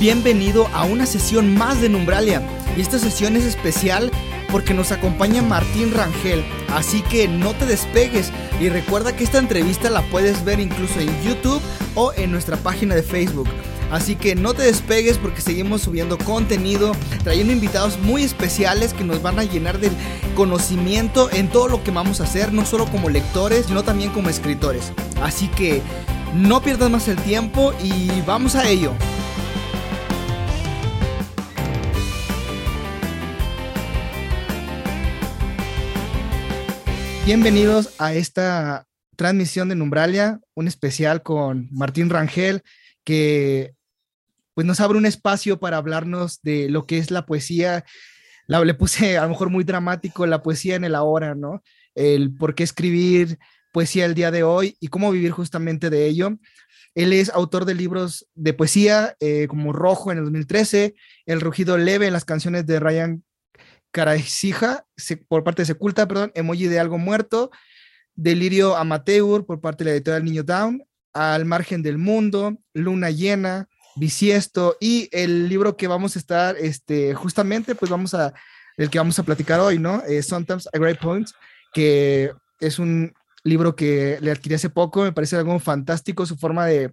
[0.00, 2.40] Bienvenido a una sesión más de Numbralia.
[2.76, 4.12] Y esta sesión es especial
[4.52, 6.44] porque nos acompaña Martín Rangel.
[6.72, 8.30] Así que no te despegues
[8.60, 11.60] y recuerda que esta entrevista la puedes ver incluso en YouTube
[11.96, 13.48] o en nuestra página de Facebook.
[13.90, 16.92] Así que no te despegues porque seguimos subiendo contenido,
[17.24, 19.90] trayendo invitados muy especiales que nos van a llenar de
[20.36, 24.28] conocimiento en todo lo que vamos a hacer, no solo como lectores, sino también como
[24.28, 24.92] escritores.
[25.20, 25.82] Así que
[26.36, 28.92] no pierdas más el tiempo y vamos a ello.
[37.28, 42.62] Bienvenidos a esta transmisión de Numbralia, un especial con Martín Rangel,
[43.04, 43.74] que
[44.54, 47.84] pues nos abre un espacio para hablarnos de lo que es la poesía.
[48.46, 51.62] La, le puse a lo mejor muy dramático la poesía en el ahora, ¿no?
[51.94, 53.38] El por qué escribir
[53.74, 56.38] poesía el día de hoy y cómo vivir justamente de ello.
[56.94, 60.94] Él es autor de libros de poesía eh, como Rojo en el 2013,
[61.26, 63.22] El Rugido Leve las canciones de Ryan
[63.90, 64.84] Caracija
[65.28, 67.50] por parte de Seculta, perdón, Emoji de Algo Muerto,
[68.14, 73.68] Delirio Amateur por parte de la editorial Niño Down, Al Margen del Mundo, Luna Llena,
[73.96, 78.32] bisiesto y el libro que vamos a estar, este, justamente, pues vamos a,
[78.76, 80.02] el que vamos a platicar hoy, ¿no?
[80.04, 81.28] Eh, Sometimes a Great Point,
[81.72, 83.12] que es un
[83.44, 86.92] libro que le adquirí hace poco, me parece algo fantástico, su forma de,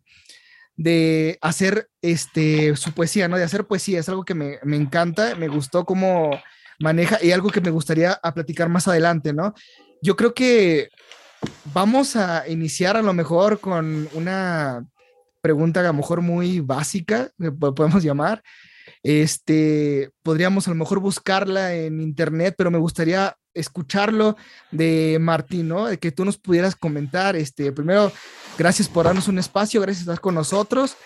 [0.75, 3.37] de hacer este, su poesía, ¿no?
[3.37, 6.31] De hacer poesía, es algo que me, me encanta, me gustó cómo
[6.79, 9.53] maneja y algo que me gustaría a platicar más adelante, ¿no?
[10.01, 10.89] Yo creo que
[11.73, 14.85] vamos a iniciar a lo mejor con una
[15.41, 18.41] pregunta a lo mejor muy básica, podemos llamar.
[19.03, 24.35] Este, podríamos a lo mejor buscarla en internet, pero me gustaría escucharlo
[24.71, 25.85] de Martín, ¿no?
[25.85, 28.11] De que tú nos pudieras comentar, este, primero,
[28.57, 30.97] gracias por darnos un espacio, gracias por estar con nosotros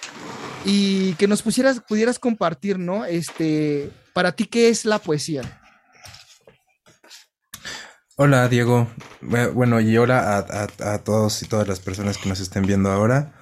[0.66, 3.04] y que nos pusieras, pudieras compartir, ¿no?
[3.04, 5.59] Este, para ti, ¿qué es la poesía?
[8.22, 8.90] Hola, Diego.
[9.22, 13.34] Bueno, y hola a, todos y todas las personas que nos estén viendo ahora.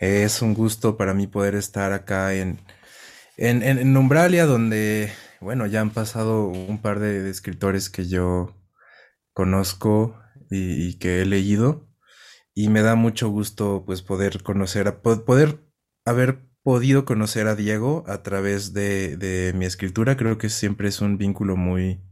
[0.00, 2.60] Es un gusto para mí poder estar acá en,
[3.38, 8.54] en, en Umbralia, donde, bueno, ya han pasado un par de, escritores que yo
[9.32, 11.88] conozco y, que he leído.
[12.54, 15.64] Y me da mucho gusto, pues, poder conocer, a, poder
[16.04, 20.18] haber podido conocer a Diego a través de, de mi escritura.
[20.18, 22.02] Creo que siempre es un vínculo muy,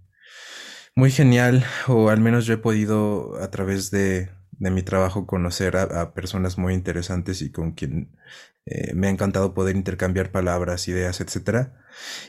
[0.96, 5.76] muy genial, o al menos yo he podido a través de, de mi trabajo conocer
[5.76, 8.16] a, personas muy interesantes y con quien
[8.64, 11.68] eh, me ha encantado poder intercambiar palabras, ideas, etc.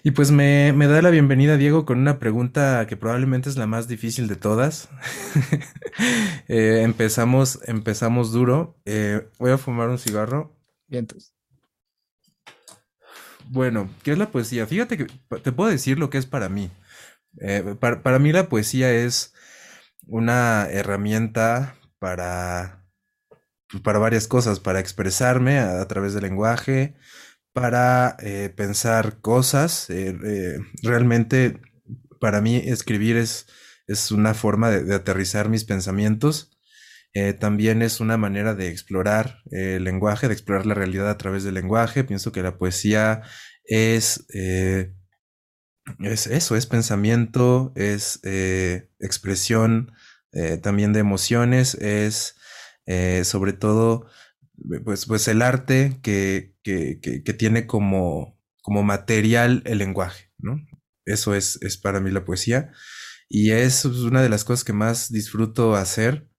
[0.03, 3.67] Y pues me, me, da la bienvenida Diego con una pregunta que probablemente es la
[3.67, 4.89] más difícil de todas.
[6.47, 8.79] Eh, empezamos, empezamos duro.
[8.85, 10.55] Eh, voy a fumar un cigarro.
[10.89, 11.33] entonces.
[13.49, 14.67] Bueno, ¿qué es la poesía?
[14.67, 15.07] Fíjate que
[15.39, 16.69] te puedo decir lo que es para mí.
[17.79, 19.33] Para, para mí la poesía es
[20.07, 22.85] una herramienta para,
[23.69, 26.95] pues, para varias cosas, para expresarme a, través del lenguaje,
[27.53, 29.89] para eh, pensar cosas.
[29.89, 31.59] Eh, eh, realmente,
[32.19, 33.47] para mí, escribir es,
[33.87, 36.51] es una forma de, aterrizar mis pensamientos.
[37.39, 41.55] también es una manera de explorar el lenguaje, de explorar la realidad a través del
[41.55, 42.03] lenguaje.
[42.03, 43.23] Pienso que la poesía
[43.63, 44.27] es,
[45.99, 48.19] es eso, es pensamiento, es
[48.99, 49.91] expresión,
[50.33, 52.35] eh, también de emociones, es
[52.85, 54.07] eh, sobre todo
[54.83, 60.59] pues, pues el arte que, que, que, tiene como, como material el lenguaje, ¿no?
[61.05, 62.71] Eso es, es para mí la poesía
[63.29, 66.29] y es una de las cosas que más disfruto hacer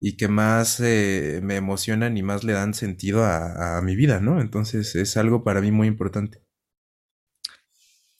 [0.00, 4.20] y que más eh, me emocionan y más le dan sentido a, a, mi vida,
[4.20, 4.40] ¿no?
[4.40, 6.43] Entonces es algo para mí muy importante.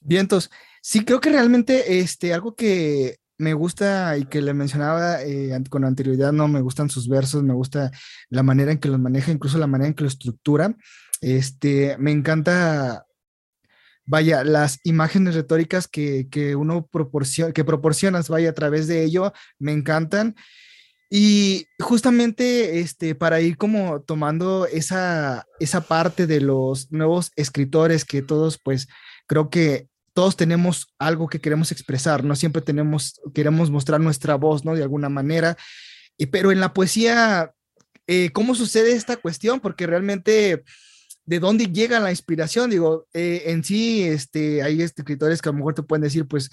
[0.04, 0.50] Bien, entonces,
[0.82, 5.84] sí creo que realmente este, algo que me gusta y que le mencionaba eh, con
[5.84, 7.90] anterioridad, no me gustan sus versos, me gusta
[8.28, 10.76] la manera en que los maneja, incluso la manera en que lo estructura.
[11.22, 13.06] Este, me encanta,
[14.04, 19.32] vaya, las imágenes retóricas que, que uno proporciona, que proporcionas, vaya, a través de ello,
[19.58, 20.36] me encantan.
[21.10, 28.20] Y justamente este, para ir como tomando esa, esa parte de los nuevos escritores que
[28.20, 28.88] todos, pues,
[29.26, 34.64] creo que todos tenemos algo que queremos expresar, no siempre tenemos, queremos mostrar nuestra voz,
[34.64, 34.74] ¿no?
[34.74, 35.56] De alguna manera,
[36.16, 37.52] y, pero en la poesía,
[38.06, 39.60] eh, ¿cómo sucede esta cuestión?
[39.60, 40.64] Porque realmente,
[41.26, 42.70] ¿de dónde llega la inspiración?
[42.70, 46.50] Digo, eh, en sí, este, hay escritores que a lo mejor te pueden decir, pues,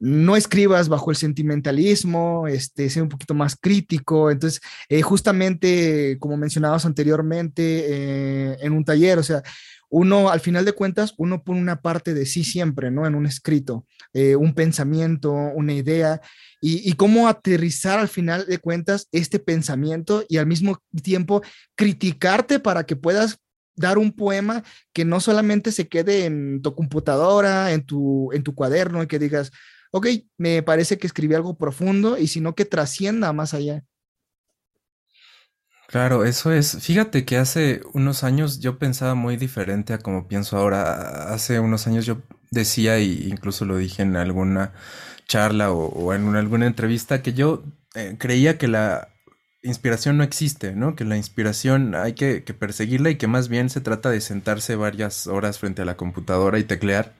[0.00, 4.30] no escribas bajo el sentimentalismo, este, sea un poquito más crítico.
[4.30, 9.42] Entonces, eh, justamente, como mencionabas anteriormente, eh, en un taller, o sea,
[9.90, 13.06] uno, al final de cuentas, uno pone una parte de sí siempre, ¿no?
[13.06, 16.20] En un escrito, eh, un pensamiento, una idea,
[16.62, 21.42] y, y, cómo aterrizar al final de cuentas este pensamiento y al mismo tiempo
[21.74, 23.38] criticarte para que puedas
[23.74, 24.62] dar un poema
[24.92, 29.18] que no solamente se quede en tu computadora, en tu, en tu cuaderno, y que
[29.18, 29.50] digas,
[29.90, 30.06] ok,
[30.38, 33.84] me parece que escribí algo profundo y sino que trascienda más allá.
[35.90, 36.78] Claro, eso es.
[36.80, 41.32] Fíjate que hace unos años yo pensaba muy diferente a como pienso ahora.
[41.34, 42.22] Hace unos años yo
[42.52, 44.72] decía, e incluso lo dije en alguna
[45.26, 47.64] charla o, en alguna entrevista, que yo
[47.96, 49.08] eh, creía que la
[49.62, 50.94] inspiración no existe, ¿no?
[50.94, 54.76] Que la inspiración hay que, que, perseguirla y que más bien se trata de sentarse
[54.76, 57.14] varias horas frente a la computadora y teclear.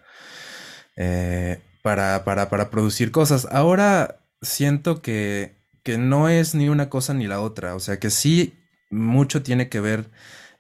[0.97, 3.47] Eh, para, para, para producir cosas.
[3.51, 7.75] Ahora siento que, que no es ni una cosa ni la otra.
[7.75, 8.55] O sea que sí,
[8.91, 10.11] mucho tiene que ver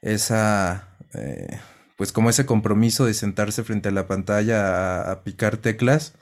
[0.02, 1.60] esa, eh,
[1.96, 6.14] pues como ese compromiso de sentarse frente a la pantalla a, picar teclas.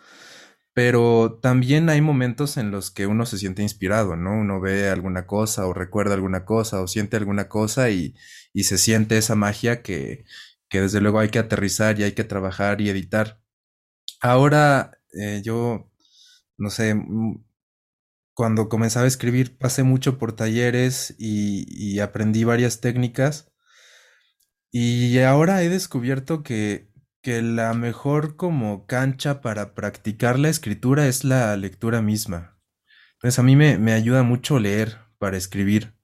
[0.74, 4.32] Pero también hay momentos en los que uno se siente inspirado, ¿no?
[4.38, 8.14] Uno ve alguna cosa o recuerda alguna cosa o siente alguna cosa y,
[8.52, 10.24] y se siente esa magia que,
[10.68, 13.40] que desde luego hay que aterrizar y hay que trabajar y editar.
[14.20, 15.91] Ahora eh, yo,
[16.56, 16.94] no sé,
[18.35, 23.50] cuando comenzaba a escribir pasé mucho por talleres y, aprendí varias técnicas
[24.70, 26.93] y ahora he descubierto que,
[27.23, 32.59] que la mejor como cancha para practicar la escritura es la lectura misma.
[33.15, 35.94] Entonces a mí me, me ayuda mucho leer para escribir.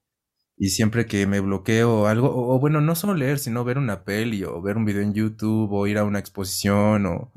[0.56, 4.44] Y siempre que me bloqueo algo, o, bueno, no solo leer, sino ver una peli
[4.44, 7.32] o ver un video en YouTube o ir a una exposición o,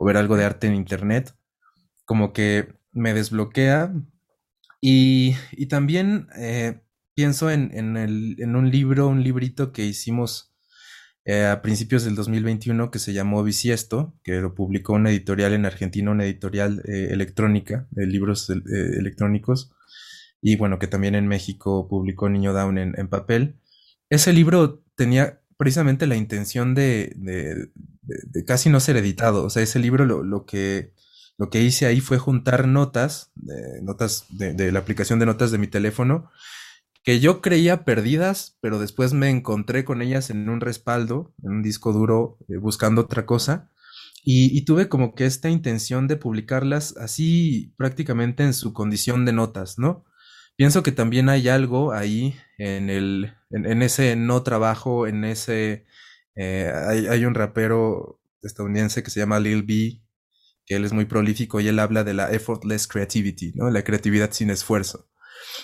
[0.00, 1.36] o ver algo de arte en internet,
[2.06, 3.92] como que me desbloquea.
[4.80, 6.80] Y, y también eh,
[7.14, 10.54] pienso en, en, un libro, un librito que hicimos
[11.26, 15.66] eh, a principios del 2021 que se llamó Bisiesto, que lo publicó una editorial en
[15.66, 19.70] Argentina, una editorial eh, electrónica de libros electrónicos,
[20.40, 23.60] y bueno, que también en México publicó Niño Down en papel.
[24.08, 27.70] Ese libro tenía precisamente la intención de,
[28.46, 29.44] casi no ser editado.
[29.44, 30.94] O sea, ese libro lo, lo, que,
[31.36, 33.30] lo que hice ahí fue juntar notas,
[33.82, 36.30] notas de, la aplicación de notas de mi teléfono,
[37.02, 41.62] que yo creía perdidas, pero después me encontré con ellas en un respaldo, en un
[41.62, 43.70] disco duro, eh, buscando otra cosa.
[44.24, 49.34] Y, y, tuve como que esta intención de publicarlas así prácticamente en su condición de
[49.34, 50.06] notas, ¿no?
[50.60, 55.86] Pienso que también hay algo ahí en el, en, ese no trabajo, en ese,
[56.34, 60.02] eh, hay, hay, un rapero estadounidense que se llama Lil B,
[60.66, 63.70] que él es muy prolífico y él habla de la effortless creativity, ¿no?
[63.70, 65.08] La creatividad sin esfuerzo.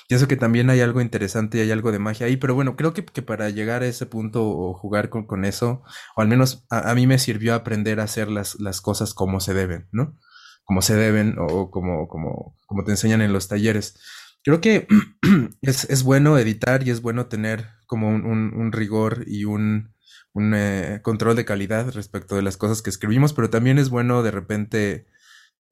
[0.09, 2.95] Pienso que también hay algo interesante y hay algo de magia ahí, pero bueno, creo
[2.95, 5.83] que, que para llegar a ese punto o jugar con, con eso,
[6.17, 9.41] o al menos a, a, mí me sirvió aprender a hacer las, las cosas como
[9.41, 10.19] se deben, ¿no?
[10.65, 14.01] Como se deben o como, como, como te enseñan en los talleres.
[14.47, 14.87] Creo que
[15.61, 19.93] es, es, bueno editar y es bueno tener como un, un, rigor y un,
[20.35, 24.23] un eh, control de calidad respecto de las cosas que escribimos, pero también es bueno
[24.23, 25.09] de repente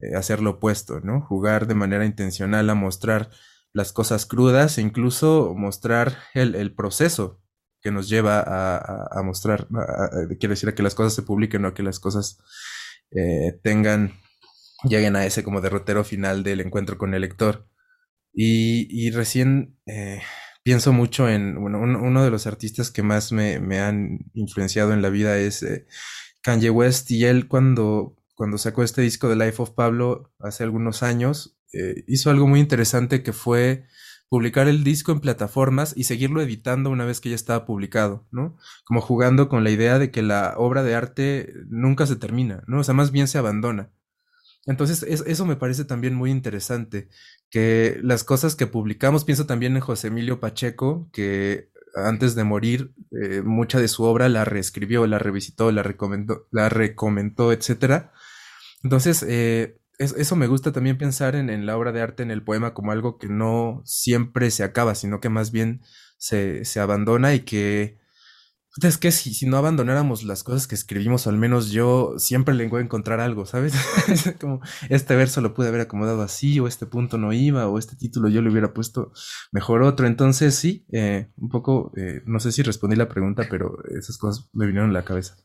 [0.01, 1.21] eh, hacer lo opuesto, ¿no?
[1.21, 3.29] Jugar de manera intencional a mostrar
[3.71, 7.41] las cosas crudas e incluso mostrar el, el proceso
[7.81, 9.69] que nos lleva a, a, a mostrar,
[10.37, 12.39] quiero decir, a que las cosas se publiquen o a que las cosas
[13.11, 14.19] eh, tengan,
[14.83, 17.69] lleguen a ese como derrotero final del encuentro con el lector.
[18.35, 20.21] Y, y recién eh,
[20.63, 24.93] pienso mucho en, bueno, un, uno de los artistas que más me, me han influenciado
[24.93, 25.87] en la vida es eh,
[26.41, 31.01] Kanye West y él cuando, cuando sacó este disco de Life of Pablo hace algunos
[31.01, 33.85] años, eh, hizo algo muy interesante que fue
[34.27, 38.57] publicar el disco en plataformas y seguirlo editando una vez que ya estaba publicado, ¿no?
[38.83, 42.79] Como jugando con la idea de que la obra de arte nunca se termina, ¿no?
[42.79, 43.91] O sea, más bien se abandona.
[44.65, 47.07] Entonces, es, eso me parece también muy interesante,
[47.49, 52.93] que las cosas que publicamos, pienso también en José Emilio Pacheco, que antes de morir,
[53.11, 58.11] eh, mucha de su obra la reescribió, la revisitó, la recomendó, la recomendó, etcétera.
[58.83, 62.31] Entonces, eh, es, eso me gusta también pensar en, en, la obra de arte, en
[62.31, 65.81] el poema, como algo que no siempre se acaba, sino que más bien
[66.17, 67.97] se, se abandona y que
[68.81, 72.67] es que si, si no abandonáramos las cosas que escribimos, al menos yo siempre le
[72.67, 73.73] voy a encontrar algo, ¿sabes?
[74.41, 77.95] como este verso lo pude haber acomodado así, o este punto no iba, o este
[77.95, 79.13] título yo le hubiera puesto
[79.51, 80.07] mejor otro.
[80.07, 84.49] Entonces, sí, eh, un poco, eh, no sé si respondí la pregunta, pero esas cosas
[84.51, 85.37] me vinieron a la cabeza.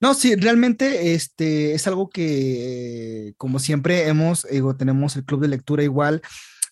[0.00, 5.48] No, sí, realmente este es algo que, como siempre, hemos, digo, tenemos el club de
[5.48, 6.22] lectura igual,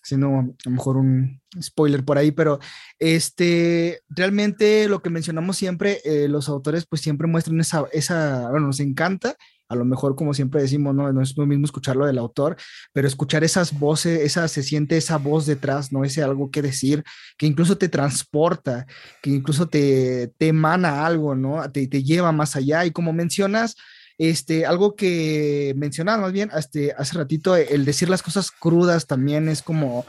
[0.03, 2.59] sino a lo mejor un spoiler por ahí, pero
[2.99, 8.67] este, realmente lo que mencionamos siempre, eh, los autores pues siempre muestran esa, esa, bueno,
[8.67, 9.35] nos encanta
[9.73, 12.55] a lo mejor, como siempre decimos, no, no es lo mismo escucharlo del autor,
[12.93, 16.03] pero escuchar esas voces, esa, se siente esa voz detrás, ¿no?
[16.03, 17.03] Ese algo que decir,
[17.37, 18.85] que incluso te transporta,
[19.21, 21.69] que incluso te, te emana algo, ¿no?
[21.71, 22.85] Te, te lleva más allá.
[22.85, 23.75] Y como mencionas,
[24.17, 29.49] este, algo que mencionaba más bien este, hace ratito, el decir las cosas crudas también
[29.49, 30.05] es como,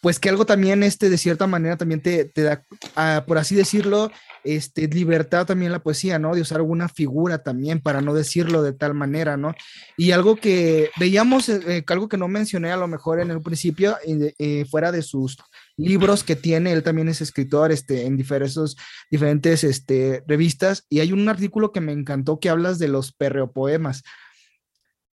[0.00, 2.62] pues que algo también, este, de cierta manera, también te, te da,
[2.96, 4.10] ah, por así decirlo,
[4.44, 6.34] este, libertad también la poesía, ¿no?
[6.34, 9.54] De usar alguna figura también para no decirlo de tal manera, ¿no?
[9.96, 13.40] Y algo que veíamos, eh, eh, algo que no mencioné a lo mejor en el
[13.40, 15.38] principio, eh, fuera de sus
[15.76, 18.76] libros que tiene, él también es escritor este, en diferentes,
[19.10, 24.02] diferentes este, revistas, y hay un artículo que me encantó que hablas de los perreopoemas.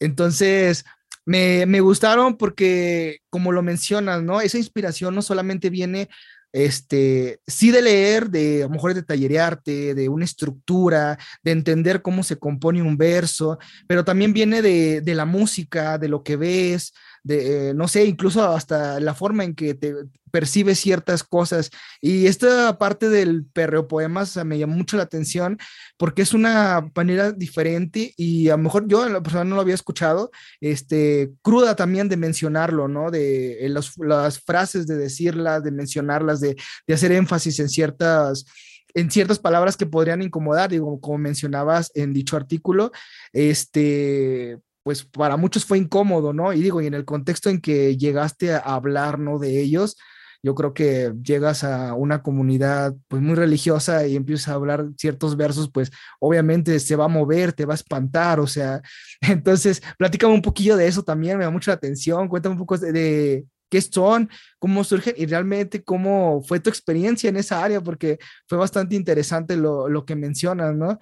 [0.01, 0.85] Entonces,
[1.25, 4.41] me, me, gustaron porque, como lo mencionas, ¿no?
[4.41, 6.09] Esa inspiración no solamente viene
[6.53, 12.03] este, sí de leer, de a lo mejor de tallerearte, de una estructura, de entender
[12.03, 16.37] cómo se compone un verso, pero también viene de, de la música, de lo que
[16.37, 16.93] ves,
[17.29, 19.95] eh, no sé, incluso hasta la forma en que te
[20.31, 21.71] percibes ciertas cosas.
[22.01, 25.59] Y esta parte del perreo poemas me llamó mucho la atención
[25.97, 29.75] porque es una manera diferente y a lo mejor yo la persona no lo había
[29.75, 33.11] escuchado, este, cruda también de mencionarlo, ¿no?
[33.11, 38.47] De las frases, de decirlas, de mencionarlas, de, de hacer énfasis en ciertas
[38.95, 42.93] en ciertas palabras que podrían incomodar, digo, como mencionabas en dicho artículo,
[43.33, 46.53] este, pues para muchos fue incómodo, ¿no?
[46.53, 49.39] Y digo, y en el contexto en que llegaste a hablar, ¿no?
[49.39, 49.97] De ellos,
[50.43, 55.37] yo creo que llegas a una comunidad pues muy religiosa y empiezas a hablar ciertos
[55.37, 58.83] versos, pues obviamente se va a mover, te va a espantar, o sea,
[59.21, 63.47] entonces platícame un poquillo de eso también, me da mucha atención, cuéntame un poco de,
[63.73, 68.59] qué son, cómo surgen y realmente cómo fue tu experiencia en esa área, porque fue
[68.59, 70.99] bastante interesante lo, lo que mencionas, ¿no?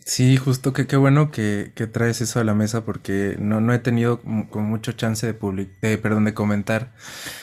[0.00, 3.74] Sí, justo que qué bueno que, que, traes eso a la mesa porque no, no
[3.74, 6.94] he tenido con mucho chance de, public perdón, de comentar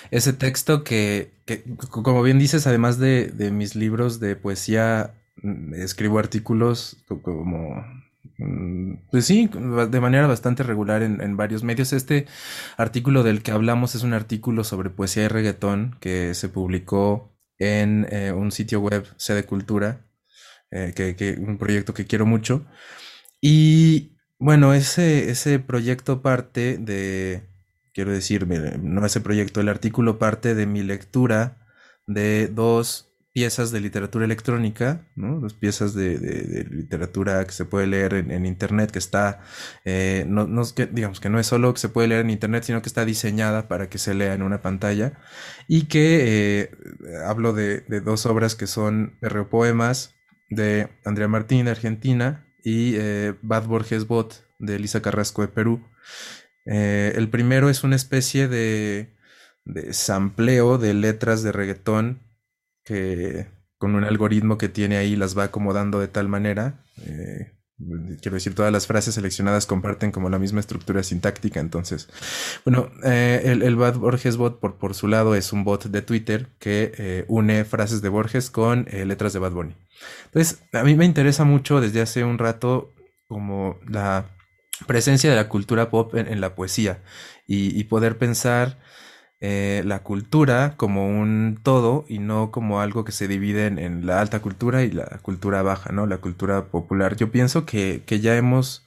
[0.09, 5.13] ese texto que, que como bien dices, además de, de, mis libros de poesía,
[5.43, 7.85] mm, escribo artículos como,
[8.39, 11.93] mm, pues sí, de manera bastante regular en, en, varios medios.
[11.93, 12.25] Este
[12.77, 18.07] artículo del que hablamos es un artículo sobre poesía y reggaetón que se publicó en
[18.09, 20.08] eh, un sitio web, Sede Cultura
[20.71, 22.65] eh, que, un proyecto que quiero mucho.
[23.41, 27.49] Y bueno, ese, ese proyecto parte de,
[27.93, 31.57] quiero decir, no ese proyecto, el artículo parte de mi lectura
[32.07, 35.39] de dos piezas de literatura electrónica, ¿no?
[35.39, 39.41] dos piezas de, literatura que se puede leer en, internet, que está,
[39.85, 40.45] eh, no,
[40.91, 43.67] digamos que no es solo que se puede leer en internet, sino que está diseñada
[43.67, 45.19] para que se lea en una pantalla,
[45.67, 46.71] y que eh,
[47.25, 49.17] hablo de, dos obras que son
[49.49, 50.15] poemas
[50.49, 55.85] de Andrea Martín de Argentina y eh, Bad Borges Bot de Elisa Carrasco de Perú.
[56.65, 59.15] Eh, el primero es una especie de,
[59.65, 62.21] de sampleo de letras de reggaetón
[62.83, 66.83] que con un algoritmo que tiene ahí las va acomodando de tal manera.
[67.05, 67.53] Eh,
[68.21, 71.59] quiero decir, todas las frases seleccionadas comparten como la misma estructura sintáctica.
[71.59, 72.09] Entonces,
[72.65, 76.01] bueno, eh, el, el, Bad Borges Bot, por, por su lado, es un bot de
[76.01, 79.75] Twitter que eh, une frases de Borges con eh, letras de Bad Bunny.
[80.25, 82.93] Entonces, a mí me interesa mucho desde hace un rato
[83.27, 84.25] como la
[84.87, 86.99] presencia de la cultura pop en, la poesía
[87.47, 88.77] y poder pensar
[89.41, 94.19] eh, la cultura como un todo y no como algo que se divide en, la
[94.19, 96.07] alta cultura y la cultura baja, ¿no?
[96.07, 97.15] La cultura popular.
[97.15, 98.85] Yo pienso que, que ya hemos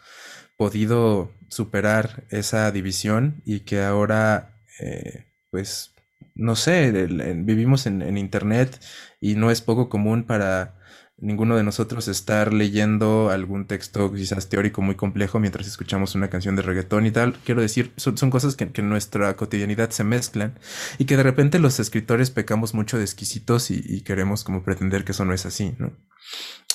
[0.58, 5.94] podido superar esa división y que ahora, eh, pues,
[6.34, 8.78] no sé, vivimos en, en Internet
[9.20, 10.74] y no es poco común para
[11.22, 16.56] ninguno de nosotros estar leyendo algún texto quizás teórico muy complejo mientras escuchamos una canción
[16.56, 17.34] de reggaetón y tal.
[17.44, 20.58] Quiero decir, son, cosas que, en nuestra cotidianidad se mezclan
[20.98, 25.12] y que de repente los escritores pecamos mucho de exquisitos y, queremos como pretender que
[25.12, 25.92] eso no es así, ¿no?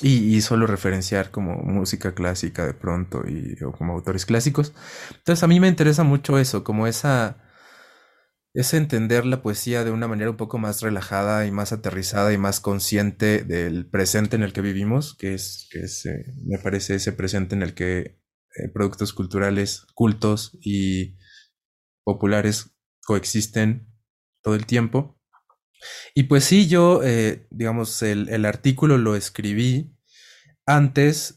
[0.01, 4.73] Y, y, solo referenciar como música clásica de pronto y, o como autores clásicos.
[5.17, 7.37] Entonces a mí me interesa mucho eso, como esa
[8.57, 12.39] es entender la poesía de una manera un poco más relajada y más aterrizada y
[12.39, 17.11] más consciente del presente en el que vivimos, que es, que eh, me parece, ese
[17.11, 21.17] presente en el que eh, productos culturales, cultos y
[22.03, 23.93] populares coexisten
[24.41, 25.21] todo el tiempo.
[26.15, 29.95] Y pues sí, yo, eh, digamos, el, el, artículo lo escribí
[30.65, 31.36] antes,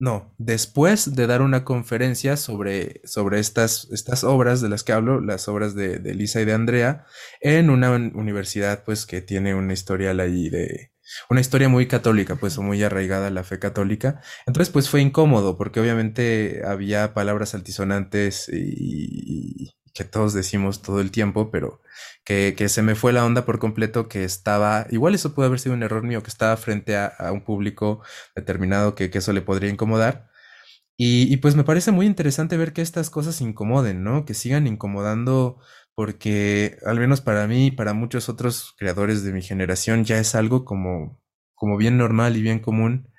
[0.00, 5.20] no, después de dar una conferencia sobre, sobre estas, estas obras de las que hablo,
[5.20, 7.04] las obras de, de Lisa y de Andrea,
[7.40, 10.90] en una universidad pues que tiene una historial ahí de,
[11.28, 14.20] una historia muy católica, pues muy arraigada a la fe católica.
[14.46, 21.10] Entonces, pues fue incómodo porque obviamente había palabras altisonantes y, que todos decimos todo el
[21.10, 21.80] tiempo, pero
[22.24, 25.74] que, se me fue la onda por completo, que estaba, igual eso puede haber sido
[25.74, 28.02] un error mío, que estaba frente a, un público
[28.36, 30.30] determinado que, que, eso le podría incomodar.
[30.96, 34.24] Y, y, pues me parece muy interesante ver que estas cosas incomoden, ¿no?
[34.26, 35.58] Que sigan incomodando
[35.94, 40.34] porque al menos para mí y para muchos otros creadores de mi generación ya es
[40.34, 41.20] algo como,
[41.54, 43.09] como bien normal y bien común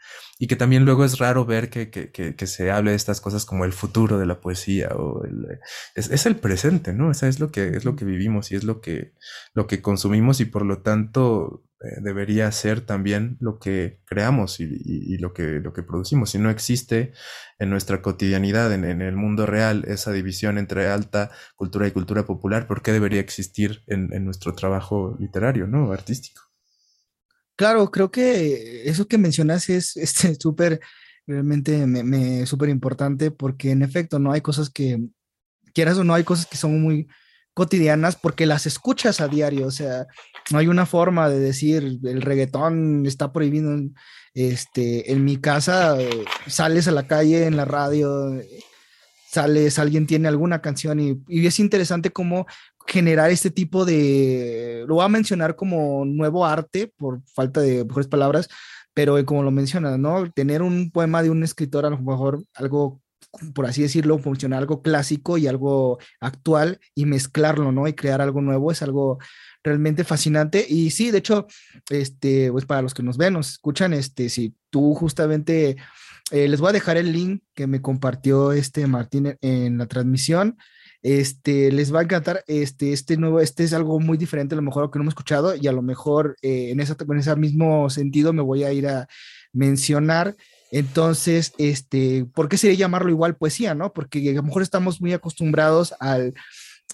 [0.41, 3.45] y que también luego es raro ver que, que, que, se hable de estas cosas
[3.45, 5.59] como el futuro de la poesía o el,
[5.93, 7.11] es, es, el presente, ¿no?
[7.11, 9.13] Esa es lo que es lo que vivimos y es lo que
[9.53, 14.65] lo que consumimos y por lo tanto eh, debería ser también lo que creamos y,
[14.83, 16.31] y, lo que lo que producimos.
[16.31, 17.13] Si no existe
[17.59, 22.25] en nuestra cotidianidad, en, en, el mundo real, esa división entre alta cultura y cultura
[22.25, 25.91] popular, ¿por qué debería existir en, en nuestro trabajo literario, ¿no?
[25.91, 26.50] Artístico.
[27.61, 30.79] Claro, creo que eso que mencionas es este, súper,
[31.27, 34.99] realmente me, súper importante porque en efecto no hay cosas que,
[35.71, 37.07] quieras o no, hay cosas que son muy
[37.53, 40.07] cotidianas porque las escuchas a diario, o sea,
[40.49, 43.77] no hay una forma de decir el reggaetón está prohibido.
[44.33, 45.97] Este, en mi casa
[46.47, 48.41] sales a la calle, en la radio,
[49.29, 52.47] sales, alguien tiene alguna canción y, y es interesante cómo
[52.87, 58.07] generar este tipo de, lo voy a mencionar como nuevo arte, por falta de mejores
[58.07, 58.49] palabras,
[58.93, 60.29] pero como lo mencionas, ¿no?
[60.31, 63.01] Tener un poema de un escritor, a lo mejor algo,
[63.53, 67.87] por así decirlo, funciona algo clásico y algo actual y mezclarlo, ¿no?
[67.87, 69.19] Y crear algo nuevo es algo
[69.63, 70.65] realmente fascinante.
[70.67, 71.47] Y sí, de hecho,
[71.89, 75.77] este, pues para los que nos ven, nos escuchan, este, si tú justamente,
[76.31, 80.57] eh, les voy a dejar el link que me compartió este Martín en la transmisión
[81.03, 84.61] este, les va a encantar, este, este nuevo, este es algo muy diferente a lo
[84.61, 87.35] mejor lo que no hemos escuchado y a lo mejor eh, en, esa, en ese
[87.35, 89.07] mismo sentido me voy a ir a
[89.51, 90.35] mencionar.
[90.71, 93.91] Entonces, este, ¿por qué sería llamarlo igual poesía, no?
[93.91, 96.33] Porque a lo mejor estamos muy acostumbrados al,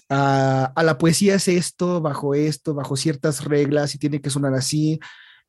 [0.10, 4.54] a, a, la poesía es esto, bajo esto, bajo ciertas reglas y tiene que sonar
[4.56, 5.00] así.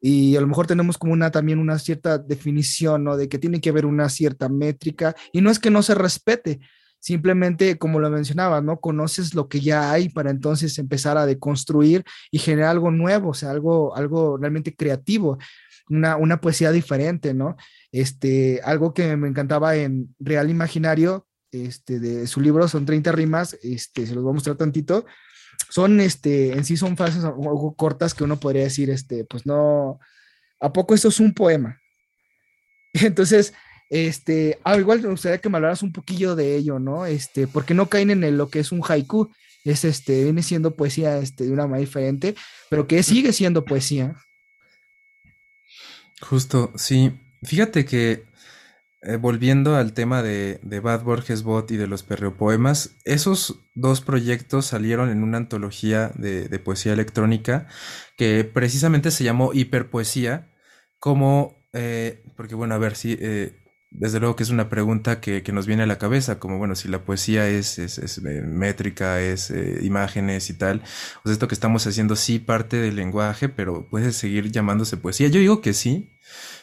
[0.00, 3.16] Y a lo mejor tenemos como una también una cierta definición, ¿no?
[3.16, 6.60] De que tiene que haber una cierta métrica y no es que no se respete,
[7.00, 8.80] simplemente, como lo mencionaba, ¿no?
[8.80, 13.34] Conoces lo que ya hay para entonces empezar a deconstruir y generar algo nuevo, o
[13.34, 15.38] sea, algo, algo realmente creativo,
[15.88, 17.56] una, una poesía diferente, ¿no?
[17.92, 23.58] Este, algo que me encantaba en Real Imaginario, este, de su libro, son 30 rimas,
[23.62, 25.06] este, se los voy a mostrar tantito,
[25.70, 29.98] son, este, en sí son frases algo cortas que uno podría decir, este, pues no,
[30.60, 31.80] ¿a poco esto es un poema?
[32.92, 33.54] Entonces,
[33.90, 37.06] este, ah, igual me gustaría que me hablaras un poquillo de ello, ¿no?
[37.06, 39.30] Este, porque no caen en lo que es un haiku,
[39.64, 42.34] es este, viene siendo poesía este, de una manera diferente,
[42.70, 44.16] pero que sigue siendo poesía.
[46.20, 47.12] Justo, sí.
[47.42, 48.24] Fíjate que
[49.02, 54.00] eh, volviendo al tema de, de, Bad Borges Bot y de los perreopoemas, esos dos
[54.00, 57.68] proyectos salieron en una antología de, de poesía electrónica
[58.16, 60.50] que precisamente se llamó Hiperpoesía,
[60.98, 63.56] como, eh, porque bueno, a ver, si eh,
[63.90, 66.74] desde luego que es una pregunta que, que, nos viene a la cabeza, como bueno,
[66.74, 70.82] si la poesía es, es, eh, métrica, es eh, imágenes y tal,
[71.22, 75.28] pues esto que estamos haciendo sí parte del lenguaje, pero puede seguir llamándose poesía.
[75.28, 76.10] Yo digo que sí,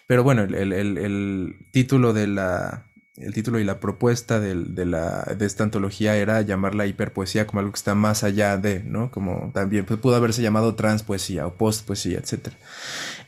[0.07, 2.85] pero bueno, el, el, el, el título de la,
[3.17, 7.59] el título y la propuesta de, de, la, de esta antología era llamarla hiperpoesía como
[7.59, 9.09] algo que está más allá de, ¿no?
[9.09, 12.49] Como también pues, pudo haberse llamado transpoesía o postpoesía, etc.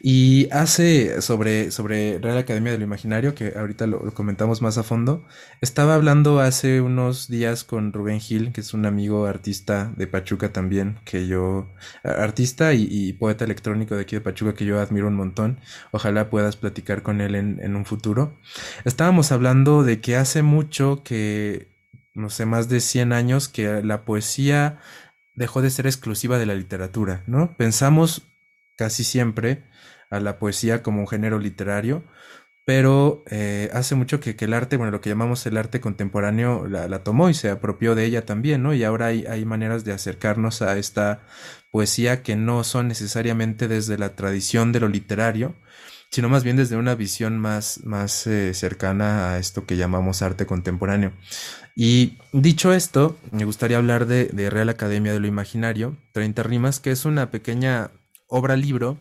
[0.01, 4.83] Y hace sobre, sobre Real Academia de lo Imaginario, que ahorita lo, comentamos más a
[4.83, 5.25] fondo,
[5.61, 10.53] estaba hablando hace unos días con Rubén Gil, que es un amigo artista de Pachuca
[10.53, 11.67] también, que yo,
[12.03, 15.59] artista y, y poeta electrónico de aquí de Pachuca que yo admiro un montón.
[15.91, 18.37] Ojalá puedas platicar con él en, en un futuro.
[18.85, 21.69] Estábamos hablando de que hace mucho que,
[22.13, 24.79] no sé, más de 100 años que la poesía
[25.37, 27.55] dejó de ser exclusiva de la literatura, ¿no?
[27.57, 28.23] Pensamos
[28.75, 29.63] casi siempre
[30.09, 32.03] a la poesía como un género literario,
[32.67, 37.03] pero eh, hace mucho que, el arte, bueno, lo que llamamos el arte contemporáneo la,
[37.03, 38.73] tomó y se apropió de ella también, ¿no?
[38.73, 41.21] Y ahora hay, hay maneras de acercarnos a esta
[41.71, 45.55] poesía que no son necesariamente desde la tradición de lo literario,
[46.11, 50.45] sino más bien desde una visión más, más eh, cercana a esto que llamamos arte
[50.45, 51.13] contemporáneo.
[51.75, 56.79] Y dicho esto, me gustaría hablar de, de Real Academia de lo Imaginario, 30 rimas,
[56.79, 57.91] que es una pequeña
[58.27, 58.97] obra libro.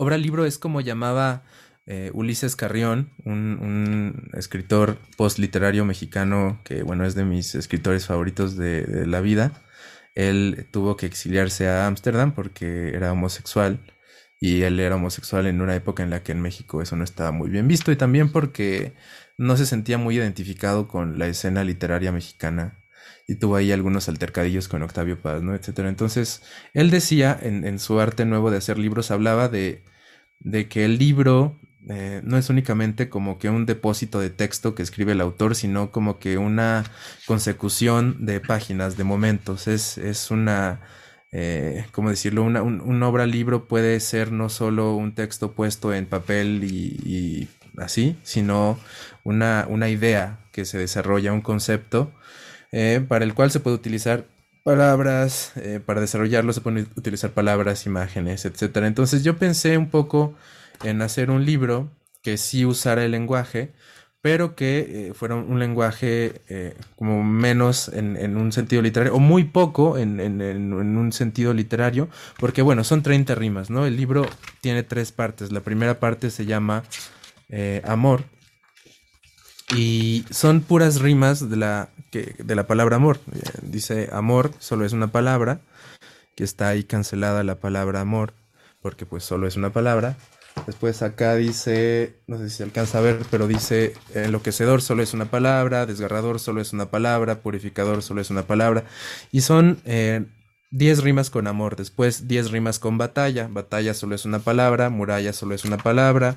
[0.00, 1.42] Obra libro es como llamaba
[1.84, 9.06] eh, Ulises Carrión, un, escritor post-literario mexicano que, bueno, es de mis escritores favoritos de,
[9.06, 9.60] la vida.
[10.14, 13.80] Él tuvo que exiliarse a Ámsterdam porque era homosexual
[14.40, 17.32] y él era homosexual en una época en la que en México eso no estaba
[17.32, 18.94] muy bien visto y también porque
[19.36, 22.77] no se sentía muy identificado con la escena literaria mexicana
[23.28, 25.54] y tuvo ahí algunos altercadillos con Octavio Paz, ¿no?
[25.54, 25.90] Etcétera.
[25.90, 29.84] Entonces, él decía en, su arte nuevo de hacer libros, hablaba de,
[30.40, 31.54] de que el libro
[31.90, 35.90] eh, no es únicamente como que un depósito de texto que escribe el autor, sino
[35.90, 36.84] como que una
[37.26, 39.68] consecución de páginas, de momentos.
[39.68, 40.80] Es, es una,
[41.30, 42.42] eh, ¿cómo decirlo?
[42.44, 48.16] Una, un, obra libro puede ser no solo un texto puesto en papel y, así,
[48.22, 48.78] sino
[49.22, 52.10] una, una idea que se desarrolla, un concepto
[52.72, 54.26] eh, para el cual se puede utilizar
[54.64, 58.76] palabras, eh, para desarrollarlo se pueden utilizar palabras, imágenes, etc.
[58.84, 60.34] Entonces yo pensé un poco
[60.84, 61.90] en hacer un libro
[62.22, 63.72] que sí usara el lenguaje,
[64.20, 66.42] pero que eh, fuera un lenguaje
[66.96, 72.60] como menos en, un sentido literario, o muy poco en, en, un sentido literario, porque
[72.60, 73.86] bueno, son 30 rimas, ¿no?
[73.86, 74.26] El libro
[74.60, 75.52] tiene tres partes.
[75.52, 76.82] La primera parte se llama
[77.84, 78.24] Amor,
[79.76, 83.20] y son puras rimas de la, de la palabra amor.
[83.32, 85.60] Eh, dice amor, solo es una palabra,
[86.34, 88.32] que está ahí cancelada la palabra amor,
[88.80, 90.16] porque pues solo es una palabra.
[90.66, 95.14] Después acá dice, no sé si se alcanza a ver, pero dice enloquecedor solo es
[95.14, 98.84] una palabra, desgarrador solo es una palabra, purificador solo es una palabra.
[99.30, 100.24] Y son eh,
[100.70, 105.32] 10 rimas con amor, después 10 rimas con batalla, batalla solo es una palabra, muralla
[105.32, 106.36] solo es una palabra,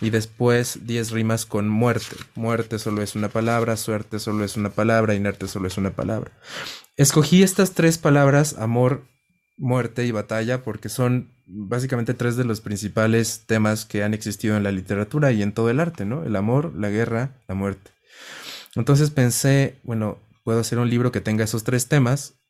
[0.00, 4.70] y después 10 rimas con muerte, muerte solo es una palabra, suerte solo es una
[4.70, 6.30] palabra, inerte solo es una palabra.
[6.96, 9.02] Escogí estas tres palabras, amor,
[9.56, 14.62] muerte y batalla, porque son básicamente tres de los principales temas que han existido en
[14.62, 16.24] la literatura y en todo el arte, ¿no?
[16.24, 17.90] El amor, la guerra, la muerte.
[18.76, 22.41] Entonces pensé, bueno, puedo hacer un libro que tenga esos tres temas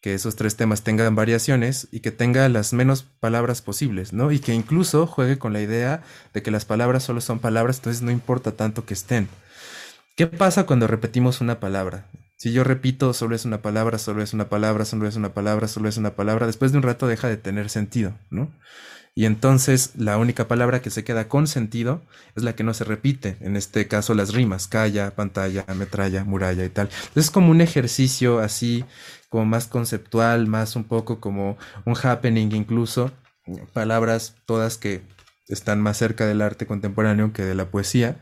[0.00, 4.30] que esos tres temas tengan variaciones y que tenga las menos palabras posibles, ¿no?
[4.30, 8.02] Y que incluso juegue con la idea de que las palabras solo son palabras, entonces
[8.02, 9.28] no importa tanto que estén.
[10.16, 12.06] ¿Qué pasa cuando repetimos una palabra?
[12.36, 15.68] Si yo repito solo es una palabra, solo es una palabra, solo es una palabra,
[15.68, 18.52] solo es una palabra, después de un rato deja de tener sentido, ¿no?
[19.18, 22.02] Y entonces la única palabra que se queda con sentido
[22.34, 26.66] es la que no se repite, en este caso las rimas, calla, pantalla, metralla, muralla
[26.66, 26.88] y tal.
[26.88, 28.84] Entonces es como un ejercicio así
[29.28, 33.12] como más conceptual, más un poco como un happening incluso,
[33.72, 35.02] palabras todas que
[35.48, 38.20] están más cerca del arte contemporáneo que de la poesía.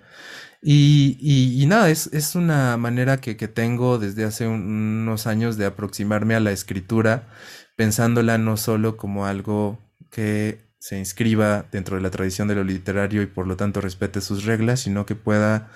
[0.66, 6.40] Y, nada, es, es, una manera que, tengo desde hace unos años de aproximarme a
[6.40, 7.28] la escritura,
[7.76, 9.78] pensándola no solo como algo
[10.10, 14.20] que se inscriba dentro de la tradición de lo literario y por lo tanto respete
[14.20, 15.70] sus reglas, sino que pueda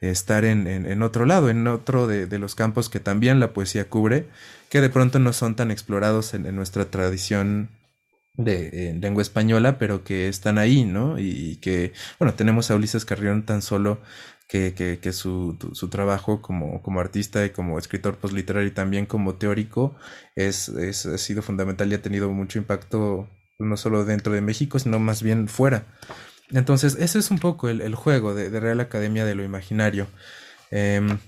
[0.00, 4.28] estar en, otro lado, en otro de, los campos que también la poesía cubre,
[4.72, 7.68] que de pronto no son tan explorados en, nuestra tradición
[8.38, 11.18] de lengua española, pero que están ahí, ¿no?
[11.18, 14.00] Y, que, bueno, tenemos a Ulises Carrión tan solo
[14.48, 19.34] que, que, su, su, trabajo como, como artista y como escritor postliterario y también como
[19.34, 19.94] teórico
[20.36, 24.78] es, es, ha sido fundamental y ha tenido mucho impacto no solo dentro de México,
[24.78, 25.84] sino más bien fuera.
[26.50, 30.06] Entonces, ese es un poco el, juego de, Real Academia de lo Imaginario.
[30.70, 31.18] Em,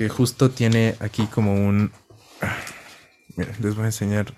[0.00, 1.92] que justo tiene aquí como un...
[3.36, 4.34] les voy a enseñar.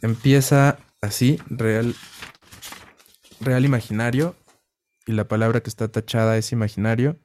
[0.00, 1.96] Empieza así, real,
[3.40, 4.36] real imaginario,
[5.06, 7.18] y la palabra que está tachada es imaginario,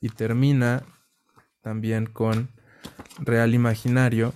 [0.00, 0.82] y termina
[1.60, 2.48] también con
[3.18, 4.32] real imaginario,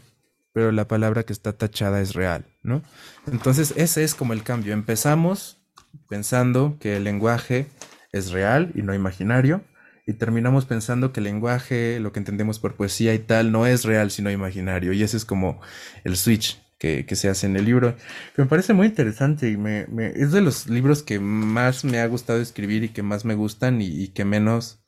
[0.52, 2.82] pero la palabra que está tachada es real, ¿no?
[3.26, 4.74] Entonces ese es como el cambio.
[4.74, 5.64] Empezamos
[6.10, 7.66] pensando que el lenguaje
[8.12, 9.64] es real y no imaginario,
[10.06, 13.84] y terminamos pensando que el lenguaje, lo que entendemos por poesía y tal, no es
[13.84, 15.60] real sino imaginario, y ese es como
[16.04, 17.96] el switch que, se hace en el libro,
[18.36, 22.06] que me parece muy interesante y me, es de los libros que más me ha
[22.06, 24.84] gustado escribir y que más me gustan y, y que menos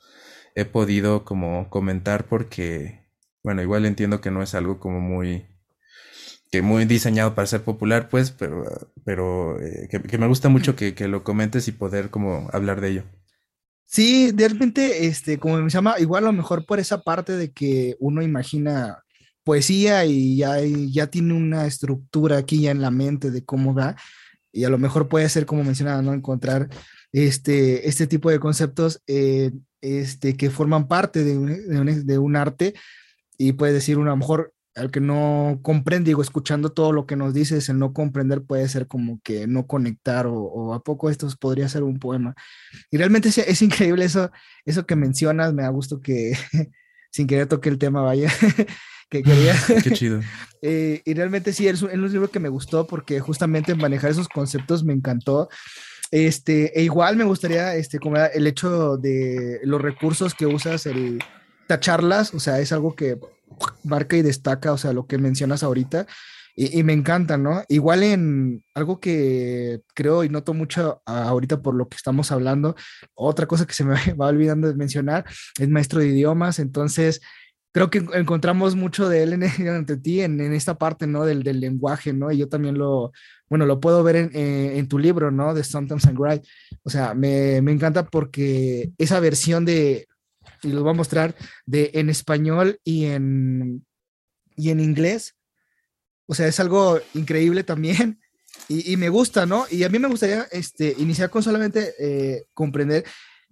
[0.54, 3.06] he podido como comentar porque,
[3.42, 5.46] bueno, igual entiendo que no es algo como muy
[6.50, 8.64] que muy diseñado para ser popular, pues, pero,
[9.04, 13.04] pero eh, que, me gusta mucho que, lo comentes y poder como hablar de ello.
[13.86, 17.52] Sí, de repente, este, como me llama, igual a lo mejor por esa parte de
[17.52, 19.02] que uno imagina
[19.44, 23.96] poesía y ya, ya tiene una estructura aquí ya en la mente de cómo va,
[24.52, 26.14] y a lo mejor puede ser, como mencionaba, ¿no?
[26.14, 26.68] Encontrar
[27.12, 32.74] este, este tipo de conceptos eh, este, que forman parte de un, de un, arte
[33.38, 37.06] y puede decir uno, a lo mejor al que no comprende, digo, escuchando todo lo
[37.06, 41.08] que nos dices, el no comprender puede ser como que no conectar o, a poco
[41.08, 42.34] esto podría ser un poema.
[42.90, 44.30] Y realmente es, es, increíble eso,
[44.66, 46.32] eso que mencionas, me da gusto que
[47.10, 48.30] sin querer toque el tema, vaya,
[49.10, 49.54] que quería.
[49.82, 50.20] Qué chido.
[50.60, 54.10] Eh, y realmente sí, es un, es un libro que me gustó porque justamente manejar
[54.10, 55.48] esos conceptos me encantó.
[56.10, 61.18] Este, e igual me gustaría, este, como el hecho de los recursos que usas, el
[61.66, 63.18] tacharlas, o sea, es algo que
[63.84, 66.06] marca y destaca, o sea, lo que mencionas ahorita,
[66.58, 67.62] y, me encanta, ¿no?
[67.68, 72.74] Igual en algo que creo y noto mucho ahorita por lo que estamos hablando,
[73.14, 75.26] otra cosa que se me va olvidando de mencionar,
[75.60, 77.20] es maestro de idiomas, entonces
[77.72, 81.26] creo que encontramos mucho de él en, ante ti, en, esta parte, ¿no?
[81.26, 82.32] Del, lenguaje, ¿no?
[82.32, 83.12] Y yo también lo,
[83.50, 85.52] bueno, lo puedo ver en, tu libro, ¿no?
[85.52, 86.40] De Sometimes and Cry.
[86.84, 90.08] O sea, me, me, encanta porque esa versión de,
[90.62, 93.86] y lo voy a mostrar, de en español y en,
[94.56, 95.34] y en inglés,
[96.26, 98.20] o sea, es algo increíble también.
[98.68, 99.66] Y, me gusta, ¿no?
[99.70, 103.04] Y a mí me gustaría este, iniciar con solamente eh, comprender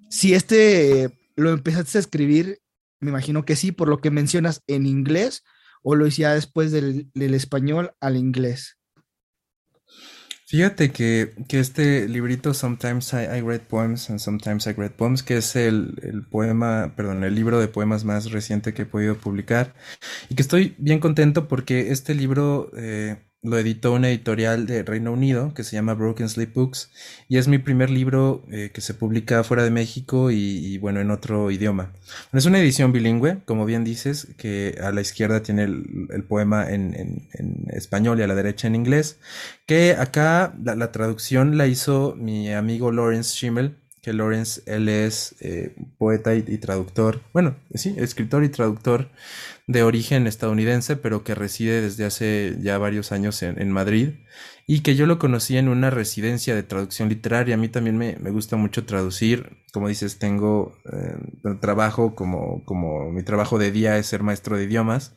[0.09, 2.59] si este lo empezaste a escribir
[3.05, 5.45] me imagino que sí, por lo que mencionas en inglés,
[5.83, 8.79] o lo hiciste después del, español al inglés.
[10.47, 15.57] Fíjate que, este librito, Sometimes I, Read Poems and Sometimes I Read Poems, que es
[15.57, 19.75] el, poema, perdón, el libro de poemas más reciente que he podido publicar,
[20.29, 25.13] y que estoy bien contento porque este libro eh, lo editó una editorial de Reino
[25.13, 26.91] Unido que se llama Broken Sleep Books
[27.29, 31.11] y es mi primer libro eh, que se publica fuera de México y, bueno en
[31.11, 31.93] otro idioma.
[32.33, 37.29] es una edición bilingüe, como bien dices, que a la izquierda tiene el, poema en,
[37.69, 39.19] español y a la derecha en inglés,
[39.67, 45.75] que acá la, traducción la hizo mi amigo Lawrence Schimmel, que Lawrence, él es eh,
[45.99, 49.09] poeta y, traductor, bueno, sí, escritor y traductor
[49.67, 54.11] de origen estadounidense, pero que reside desde hace ya varios años en, Madrid
[54.67, 57.55] y que yo lo conocí en una residencia de traducción literaria.
[57.55, 59.65] A mí también me, gusta mucho traducir.
[59.73, 61.17] Como dices, tengo eh,
[61.61, 65.17] trabajo como, como mi trabajo de día es ser maestro de idiomas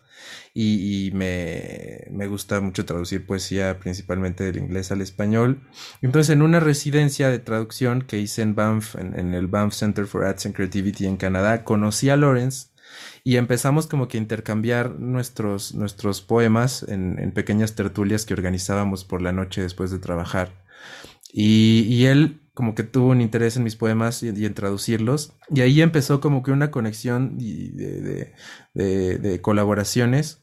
[0.53, 5.61] y, me, me, gusta mucho traducir poesía principalmente del inglés al español.
[6.01, 10.07] Entonces, en una residencia de traducción que hice en Banff, en, en el Banff Center
[10.07, 12.69] for Arts and Creativity en Canadá, conocí a Lawrence
[13.27, 19.21] y empezamos como que a intercambiar nuestros, nuestros poemas en, pequeñas tertulias que organizábamos por
[19.21, 20.63] la noche después de trabajar.
[21.33, 25.33] Y, él como que tuvo un interés en mis poemas y, en traducirlos.
[25.53, 28.33] Y ahí empezó como que una conexión de,
[28.73, 30.41] de, colaboraciones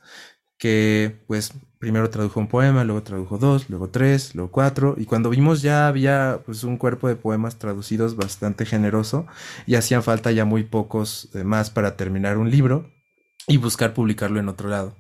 [0.59, 5.29] que pues primero tradujo un poema, luego tradujo dos, luego tres, luego cuatro, y cuando
[5.29, 9.27] vimos ya había pues un cuerpo de poemas traducidos bastante generoso
[9.67, 12.91] y hacían falta ya muy pocos eh, más para terminar un libro
[13.47, 14.97] y buscar publicarlo en otro lado.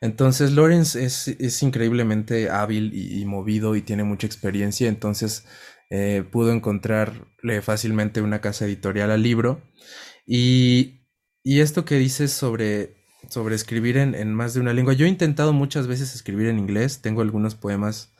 [0.00, 5.46] Entonces Lawrence es, increíblemente hábil y, movido y tiene mucha experiencia, entonces
[5.88, 9.62] eh, pudo encontrarle fácilmente una casa editorial al libro.
[10.26, 11.06] Y,
[11.44, 14.94] y esto que dices sobre sobre escribir en, más de una lengua.
[14.94, 18.12] Yo he intentado muchas veces escribir en inglés, tengo algunos poemas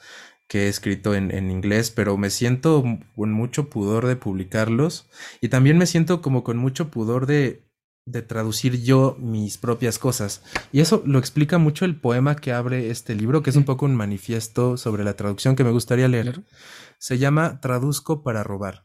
[0.49, 2.85] que he escrito en, inglés, pero me siento
[3.17, 5.09] con mucho pudor de publicarlos
[5.41, 7.65] y también me siento como con mucho pudor de,
[8.07, 10.43] de traducir yo mis propias cosas.
[10.71, 13.87] Y eso lo explica mucho el poema que abre este libro, que es un poco
[13.87, 16.43] un manifiesto sobre la traducción que me gustaría leer.
[16.99, 18.85] Se llama Traduzco para robar.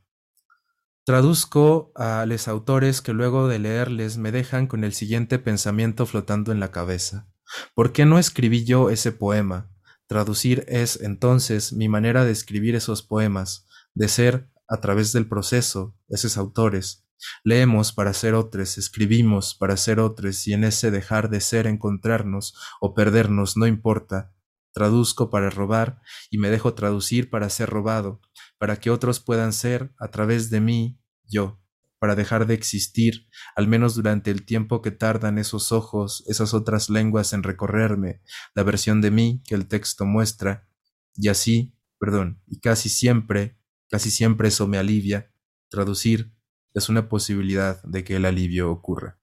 [1.10, 6.52] Traduzco a los autores que luego de leerles me dejan con el siguiente pensamiento flotando
[6.52, 7.28] en la cabeza.
[7.74, 9.72] ¿Por qué no escribí yo ese poema?
[10.06, 15.98] Traducir es, entonces, mi manera de escribir esos poemas, de ser, a través del proceso,
[16.10, 17.08] esos autores.
[17.43, 22.54] Leemos para ser otros, escribimos para ser otros, y en ese dejar de ser encontrarnos
[22.82, 24.36] o perdernos no importa.
[24.74, 28.22] Traduzco para robar y me dejo traducir para ser robado,
[28.60, 30.99] para que otros puedan ser, a través de mí,
[31.30, 31.62] yo,
[32.00, 36.89] para dejar de existir, al menos durante el tiempo que tardan esos ojos, esas otras
[36.89, 38.22] lenguas en recorrerme,
[38.56, 40.68] la versión de mí que el texto muestra,
[41.15, 43.58] y así, perdón, y casi siempre,
[43.89, 45.32] casi siempre eso me alivia,
[45.70, 46.34] traducir
[46.74, 49.20] es una posibilidad de que el alivio ocurra.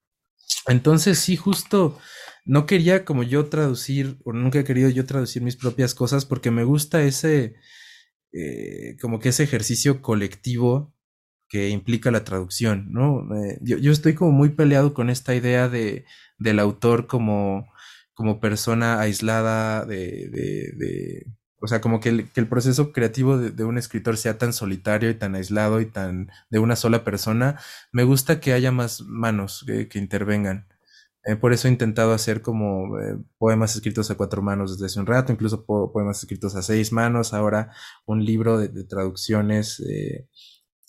[0.67, 1.99] Entonces sí, justo
[2.45, 6.51] no quería como yo traducir, o nunca he querido yo traducir mis propias cosas porque
[6.51, 7.57] me gusta ese,
[8.33, 10.96] eh, como que ese ejercicio colectivo
[11.49, 13.27] que implica la traducción, ¿no?
[13.37, 16.05] Eh, yo, estoy como muy peleado con esta idea de,
[16.39, 17.69] del autor como,
[18.15, 21.27] como persona aislada de, de,
[21.61, 25.11] o sea, como que el, que el proceso creativo de, un escritor sea tan solitario
[25.11, 27.61] y tan aislado y tan de una sola persona.
[27.93, 30.67] Me gusta que haya más manos que intervengan.
[31.27, 35.01] Eh, por eso he intentado hacer como eh, poemas escritos a cuatro manos desde hace
[35.01, 37.73] un rato, incluso poemas escritos a seis manos, ahora
[38.07, 39.83] un libro de, traducciones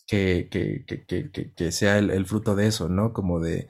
[0.08, 3.14] que, que, que, que, sea el, fruto de eso, ¿no?
[3.14, 3.68] Como de,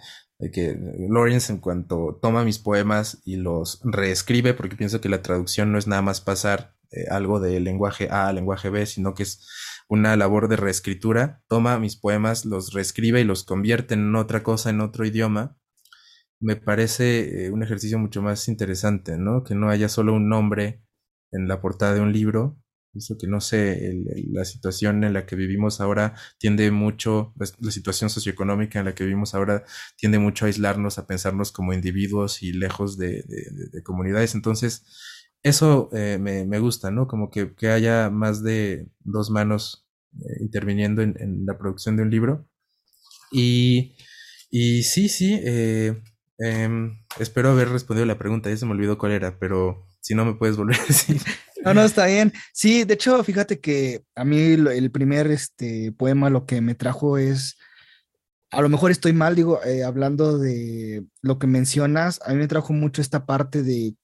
[0.54, 0.78] que
[1.10, 5.78] Lawrence en cuanto toma mis poemas y los reescribe, porque pienso que la traducción no
[5.78, 6.76] es nada más pasar
[7.12, 9.46] algo del lenguaje A al lenguaje B, sino que es
[9.90, 14.70] una labor de reescritura, toma mis poemas, los reescribe y los convierte en otra cosa,
[14.70, 15.58] en otro idioma,
[16.40, 19.44] me parece eh, un ejercicio mucho más interesante, ¿no?
[19.44, 20.84] Que no haya solo un nombre
[21.32, 22.58] en la portada de un libro.
[22.98, 23.94] Eso que no sé,
[24.32, 29.04] la situación en la que vivimos ahora tiende mucho, la, situación socioeconómica en la que
[29.04, 29.64] vivimos ahora
[29.98, 33.24] tiende mucho a aislarnos, a pensarnos como individuos y lejos de,
[33.84, 34.36] comunidades.
[34.36, 34.86] Entonces,
[35.44, 37.08] eso eh, me, gusta, ¿no?
[37.08, 42.50] Como que, haya más de dos manos eh, interviniendo en, la producción de un libro.
[43.32, 43.96] Y,
[44.50, 45.42] y sí, sí,
[46.40, 50.24] Em, espero haber respondido la pregunta, ya se me olvidó cuál era, pero si no
[50.24, 51.20] me puedes volver a decir.
[51.68, 52.34] No, no, está bien.
[52.54, 57.18] Sí, de hecho, fíjate que a mí el primer este, poema lo que me trajo
[57.18, 57.58] es,
[58.52, 62.48] a lo mejor estoy mal, digo, eh, hablando de lo que mencionas, a mí me
[62.48, 63.96] trajo mucho esta parte de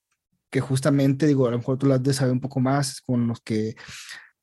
[0.49, 3.27] que justamente, digo, a lo mejor tú lo has de saber un poco más con
[3.27, 3.75] los que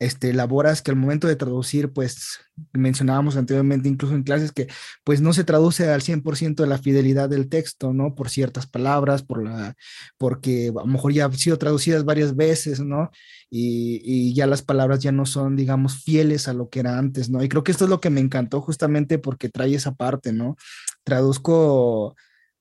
[0.01, 2.41] este, elaboras que al momento de traducir, pues
[2.73, 4.67] mencionábamos anteriormente incluso en clases que
[5.05, 8.15] pues no se traduce al 100% de la fidelidad del texto, ¿no?
[8.15, 9.77] Por ciertas palabras, por la,
[10.17, 13.11] porque a lo mejor ya han sido traducidas varias veces, ¿no?
[13.51, 17.29] Y, y ya las palabras ya no son, digamos, fieles a lo que era antes,
[17.29, 17.45] ¿no?
[17.45, 20.57] Y creo que esto es lo que me encantó justamente porque trae esa parte, ¿no?
[21.05, 22.17] Traduzco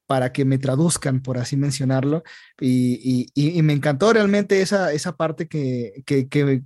[0.10, 2.24] para que me traduzcan, por así mencionarlo.
[2.60, 6.04] Y, me encantó realmente esa, esa parte que,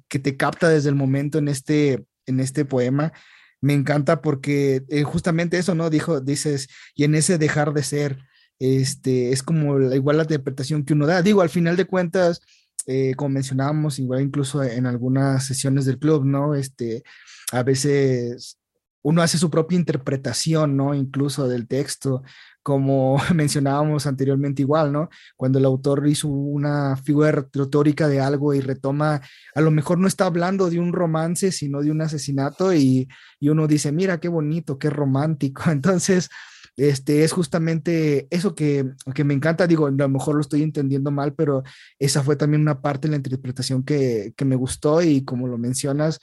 [0.08, 3.12] te capta desde el momento en este, en este poema.
[3.60, 5.90] Me encanta porque eh, justamente eso, ¿no?
[5.90, 8.18] Dijo, dices, y en ese dejar de ser,
[8.60, 11.22] este, es como la, igual la interpretación que uno da.
[11.22, 12.40] Digo, al final de cuentas,
[12.88, 16.56] eh, como mencionábamos, igual incluso en algunas sesiones del club, ¿no?
[16.56, 17.04] Este,
[17.52, 18.58] a veces
[19.02, 20.94] uno hace su propia interpretación, ¿no?
[20.94, 22.24] Incluso del texto,
[22.64, 25.10] como mencionábamos anteriormente igual, ¿no?
[25.36, 29.22] Cuando el autor hizo una figura retórica de algo y retoma,
[29.54, 33.08] a lo mejor no está hablando de un romance, sino de un asesinato y,
[33.42, 35.64] uno dice, mira, qué bonito, qué romántico.
[35.70, 36.30] Entonces,
[36.78, 41.12] este es justamente eso que, que, me encanta, digo, a lo mejor lo estoy entendiendo
[41.12, 41.64] mal, pero
[42.00, 45.58] esa fue también una parte de la interpretación que, que me gustó y como lo
[45.58, 46.20] mencionas,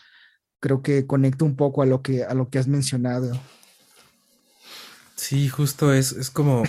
[0.59, 3.33] creo que conecta un poco a lo que, a lo que has mencionado.
[5.21, 6.63] Sí, justo es, es como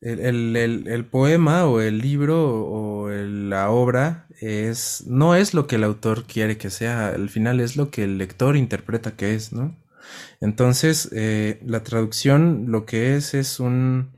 [0.00, 6.24] el, poema o el libro o la obra es, no es lo que el autor
[6.24, 9.76] quiere que sea, al final es lo que el lector interpreta que es, ¿no?
[10.40, 14.10] Entonces, eh, la traducción lo que es es un,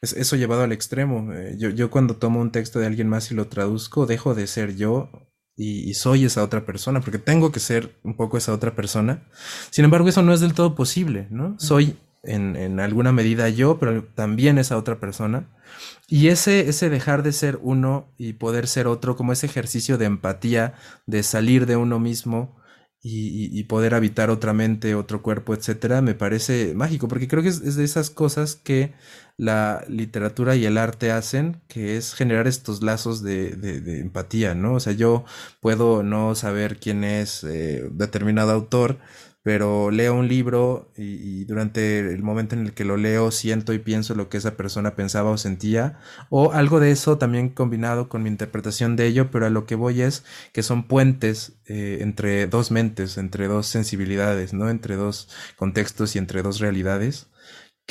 [0.00, 1.34] es eso llevado al extremo.
[1.34, 4.46] Eh, yo, yo cuando tomo un texto de alguien más y lo traduzco, dejo de
[4.46, 5.10] ser yo
[5.54, 9.28] y, y, soy esa otra persona, porque tengo que ser un poco esa otra persona.
[9.70, 11.56] Sin embargo, eso no es del todo posible, ¿no?
[11.58, 15.48] Soy en, alguna medida yo, pero también esa otra persona.
[16.08, 20.06] Y ese, ese dejar de ser uno y poder ser otro, como ese ejercicio de
[20.06, 20.74] empatía,
[21.06, 22.56] de salir de uno mismo
[23.04, 27.74] y, poder habitar otra mente, otro cuerpo, etcétera, me parece mágico, porque creo que es,
[27.76, 28.94] de esas cosas que
[29.36, 34.74] la literatura y el arte hacen, que es generar estos lazos de, de, empatía, ¿no?
[34.74, 35.24] O sea, yo
[35.60, 38.98] puedo no saber quién es eh, determinado autor,
[39.42, 43.78] pero leo un libro y, durante el momento en el que lo leo siento y
[43.78, 45.98] pienso lo que esa persona pensaba o sentía,
[46.30, 49.74] o algo de eso también combinado con mi interpretación de ello, pero a lo que
[49.74, 54.70] voy es que son puentes eh, entre dos mentes, entre dos sensibilidades, ¿no?
[54.70, 57.28] Entre dos contextos y entre dos realidades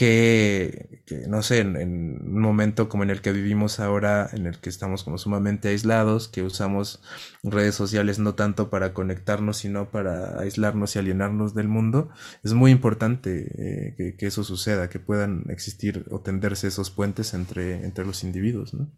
[0.01, 4.69] que, no sé, en, un momento como en el que vivimos ahora, en el que
[4.69, 7.03] estamos como sumamente aislados, que usamos
[7.43, 12.09] redes sociales no tanto para conectarnos, sino para aislarnos y alienarnos del mundo,
[12.43, 17.85] es muy importante eh, que, eso suceda, que puedan existir o tenderse esos puentes entre,
[17.85, 18.89] entre los individuos, ¿no?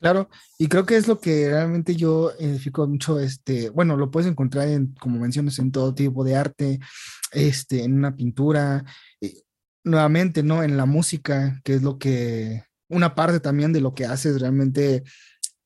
[0.00, 0.28] Claro,
[0.58, 4.66] y creo que es lo que realmente yo identifico mucho, este, bueno, lo puedes encontrar
[4.66, 6.80] en, como mencionas, en todo tipo de arte,
[7.30, 8.84] este, en una pintura,
[9.84, 10.62] nuevamente, ¿no?
[10.62, 15.04] En la música, que es lo que, una parte también de lo que haces realmente,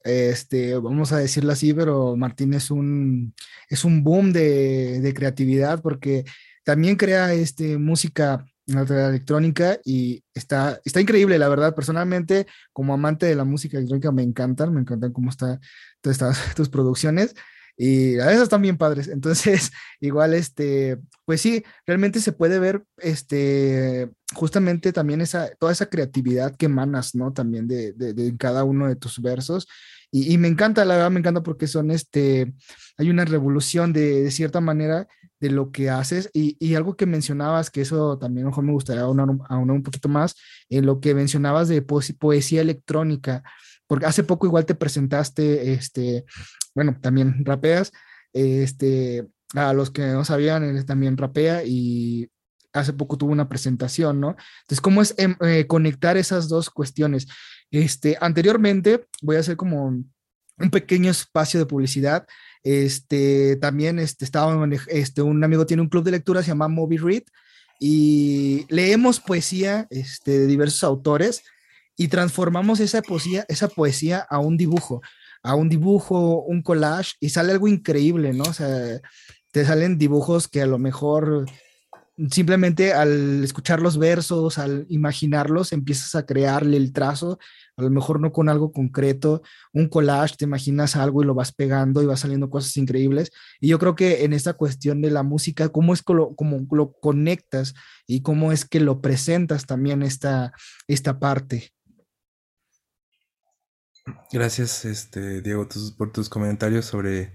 [0.04, 3.34] este, vamos a decirlo así, pero Martín es un,
[3.68, 6.24] es un boom de, de creatividad porque
[6.64, 11.74] también crea este, música electrónica y está, está increíble, la verdad.
[11.74, 15.60] Personalmente, como amante de la música electrónica, me encantan, me encantan cómo están
[16.00, 17.34] todas estas, tus producciones.
[17.76, 19.08] Y a veces están bien padres.
[19.08, 19.70] Entonces,
[20.00, 26.56] igual, este, pues sí, realmente se puede ver, este, justamente también esa, toda esa creatividad
[26.56, 27.32] que emanas, ¿no?
[27.32, 29.68] También de, de, cada uno de tus versos.
[30.10, 32.54] Y, me encanta, la verdad, me encanta porque son, este,
[32.96, 35.08] hay una revolución de, de cierta manera
[35.40, 39.02] de lo que haces y, y, algo que mencionabas, que eso también mejor me gustaría
[39.02, 40.34] aunar, un poquito más,
[40.70, 43.42] en lo que mencionabas de poesía electrónica,
[43.86, 46.24] porque hace poco igual te presentaste, este,
[46.74, 47.92] bueno, también rapeas,
[48.32, 52.30] este, a los que no sabían, él también rapea y
[52.72, 54.36] hace poco tuvo una presentación, ¿no?
[54.62, 57.26] Entonces, ¿cómo es em, eh, conectar esas dos cuestiones?
[57.70, 59.86] Este, anteriormente, voy a hacer como
[60.58, 62.26] un pequeño espacio de publicidad.
[62.62, 66.98] Este, también este, estaba, este, un amigo tiene un club de lectura, se llama Moby
[66.98, 67.22] Read,
[67.78, 71.42] y leemos poesía este, de diversos autores
[71.96, 75.02] y transformamos esa poesía, esa poesía a un dibujo,
[75.42, 78.44] a un dibujo, un collage, y sale algo increíble, ¿no?
[78.44, 79.00] O sea,
[79.50, 81.46] te salen dibujos que a lo mejor
[82.30, 87.38] simplemente al escuchar los versos, al imaginarlos, empiezas a crearle el trazo,
[87.76, 89.42] a lo mejor no con algo concreto,
[89.72, 93.32] un collage, te imaginas algo y lo vas pegando y va saliendo cosas increíbles.
[93.60, 96.66] Y yo creo que en esta cuestión de la música, cómo es que lo, cómo
[96.70, 97.74] lo conectas
[98.06, 100.52] y cómo es que lo presentas también esta,
[100.88, 101.75] esta parte.
[104.32, 107.32] Gracias, este, Diego, por tus comentarios sobre,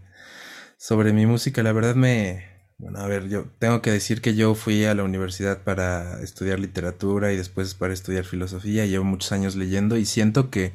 [0.77, 1.63] sobre mi música.
[1.63, 2.50] La verdad me,
[2.81, 6.59] bueno, a ver, yo tengo que decir que yo fui a la universidad para estudiar
[6.59, 8.87] literatura y después para estudiar filosofía.
[8.87, 10.73] Llevo muchos años leyendo y siento que,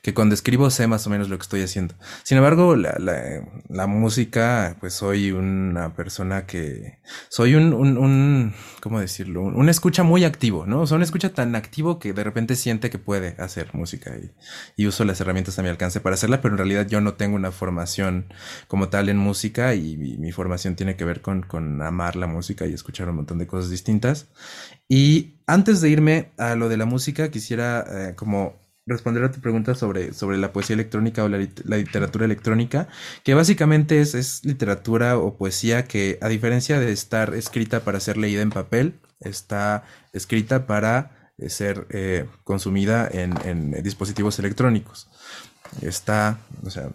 [0.00, 1.96] que cuando escribo sé más o menos lo que estoy haciendo.
[2.22, 7.00] Sin embargo, la, la, la música, pues soy una persona que...
[7.28, 9.42] Soy un, un, un ¿cómo decirlo?
[9.42, 10.82] Un, escucha muy activo, ¿no?
[10.82, 14.30] O sea, un escucha tan activo que de repente siente que puede hacer música y,
[14.80, 17.34] y uso las herramientas a mi alcance para hacerla, pero en realidad yo no tengo
[17.34, 18.32] una formación
[18.68, 22.66] como tal en música y mi formación tiene que ver con con amar la música
[22.66, 24.28] y escuchar un montón de cosas distintas.
[24.88, 28.54] Y antes de irme a lo de la música, quisiera eh, como
[28.86, 32.88] responder a tu pregunta sobre, sobre la poesía electrónica o la, literatura electrónica,
[33.22, 38.16] que básicamente es, es, literatura o poesía que, a diferencia de estar escrita para ser
[38.16, 45.08] leída en papel, está escrita para eh, ser eh, consumida en, en, dispositivos electrónicos.
[45.82, 46.90] Está, o sea,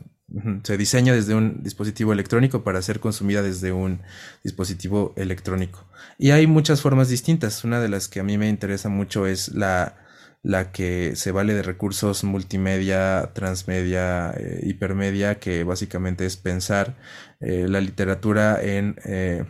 [0.63, 4.01] se diseña desde un dispositivo electrónico para ser consumida desde un
[4.43, 5.85] dispositivo electrónico.
[6.17, 7.63] Y hay muchas formas distintas.
[7.63, 9.97] Una de las que a mí me interesa mucho es la,
[10.41, 16.95] la que se vale de recursos multimedia, transmedia, eh, hipermedia, que básicamente es pensar
[17.39, 18.95] eh, la literatura en...
[19.05, 19.45] Eh,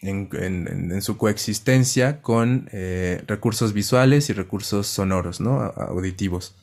[0.00, 5.60] en, su coexistencia con eh, recursos visuales y recursos sonoros, ¿no?
[5.60, 6.56] auditivos.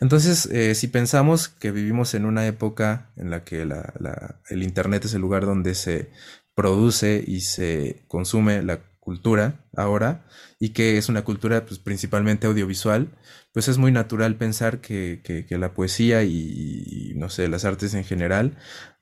[0.00, 5.14] Entonces, eh, si pensamos que vivimos en una época en la que el Internet es
[5.14, 6.10] el lugar donde se
[6.54, 10.24] produce y se consume la cultura ahora
[10.64, 13.10] y que es una cultura pues, principalmente audiovisual,
[13.52, 18.02] pues es muy natural pensar que, que, la poesía y, no sé, las artes en
[18.02, 18.56] general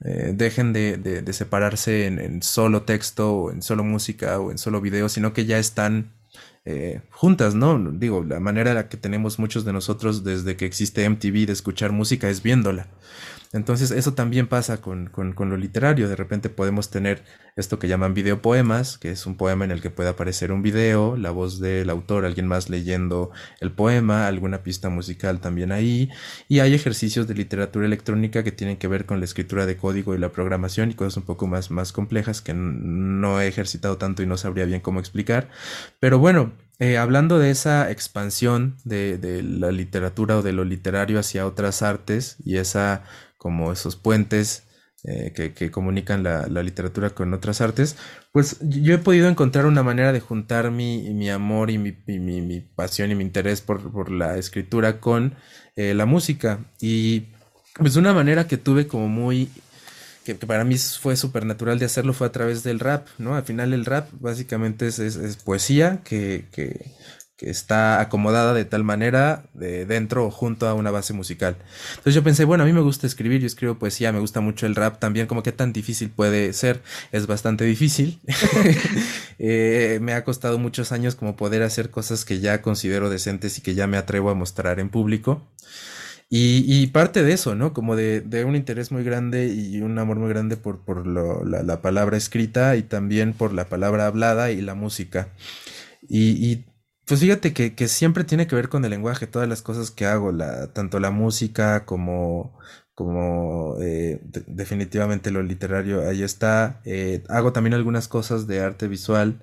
[0.05, 4.59] eh, dejen de, de, separarse en, en, solo texto o en solo música o en
[4.59, 6.11] solo video, sino que ya están
[6.65, 7.79] eh, juntas, ¿no?
[7.93, 11.53] Digo, la manera en la que tenemos muchos de nosotros desde que existe MTV de
[11.53, 12.89] escuchar música es viéndola.
[13.53, 16.09] Entonces eso también pasa con, lo literario.
[16.09, 17.23] De repente podemos tener
[17.55, 21.19] esto que llaman videopoemas, que es un poema en el que puede aparecer un video,
[21.19, 23.31] la voz del autor, alguien más leyendo
[23.61, 26.09] el poema, alguna pista musical también ahí.
[26.49, 30.15] Y hay ejercicios de literatura electrónica que tienen que ver con la escritura de código
[30.15, 34.23] y la programación y cosas un poco más, más complejas que no he ejercitado tanto
[34.23, 35.51] y no sabría bien cómo explicar.
[36.01, 41.21] Pero bueno, eh, hablando de esa expansión de, de, la literatura o de lo literario
[41.21, 43.05] hacia otras artes y esa
[43.43, 44.63] como esos puentes
[45.03, 47.97] eh, que, comunican la, literatura con otras artes,
[48.31, 53.17] pues yo he podido encontrar una manera de juntar mi, amor y mi, pasión y
[53.17, 55.35] mi interés por, la escritura con
[55.75, 56.61] eh, la música.
[56.81, 57.33] Y
[57.75, 59.51] pues una manera que tuve como muy
[60.25, 63.35] que, para mí fue súper natural de hacerlo fue a través del rap, ¿no?
[63.35, 66.93] Al final el rap básicamente es, es, poesía que, que,
[67.43, 71.57] está acomodada de tal manera de dentro o junto a una base musical.
[71.91, 74.67] Entonces yo pensé, bueno, a mí me gusta escribir, yo escribo poesía, me gusta mucho
[74.67, 76.83] el rap también, como que tan difícil puede ser,
[77.13, 78.21] es bastante difícil.
[79.45, 83.61] Eh, me ha costado muchos años como poder hacer cosas que ya considero decentes y
[83.61, 85.43] que ya me atrevo a mostrar en público.
[86.31, 87.75] Y, parte de eso, ¿no?
[87.75, 92.17] Como de, un interés muy grande y un amor muy grande por, por la, palabra
[92.17, 95.29] escrita y también por la palabra hablada y la música.
[96.09, 96.65] y
[97.07, 100.07] pues fíjate que, que, siempre tiene que ver con el lenguaje, todas las cosas que
[100.07, 102.59] hago, la, tanto la música como,
[102.95, 106.81] como eh, definitivamente lo literario ahí está.
[106.85, 109.43] Eh, hago también algunas cosas de arte visual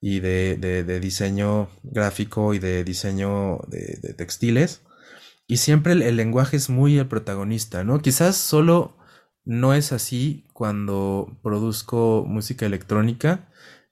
[0.00, 4.82] y de, de, diseño gráfico y de diseño de, textiles.
[5.46, 8.00] Y siempre el, lenguaje es muy el protagonista, ¿no?
[8.00, 8.96] Quizás solo
[9.44, 13.48] no es así cuando produzco música electrónica,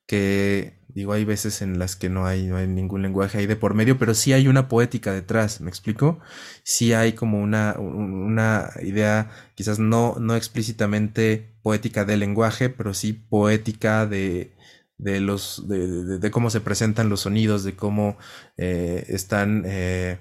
[0.07, 3.57] que digo, hay veces en las que no hay, no hay ningún lenguaje ahí de
[3.57, 6.21] por medio, pero sí hay una poética detrás, ¿me explico?
[6.63, 13.13] Sí hay como una, una idea, quizás no, no explícitamente poética del lenguaje, pero sí
[13.13, 14.55] poética de,
[14.99, 18.19] de los de, de, cómo se presentan los sonidos, de cómo
[18.57, 20.19] eh, están eh,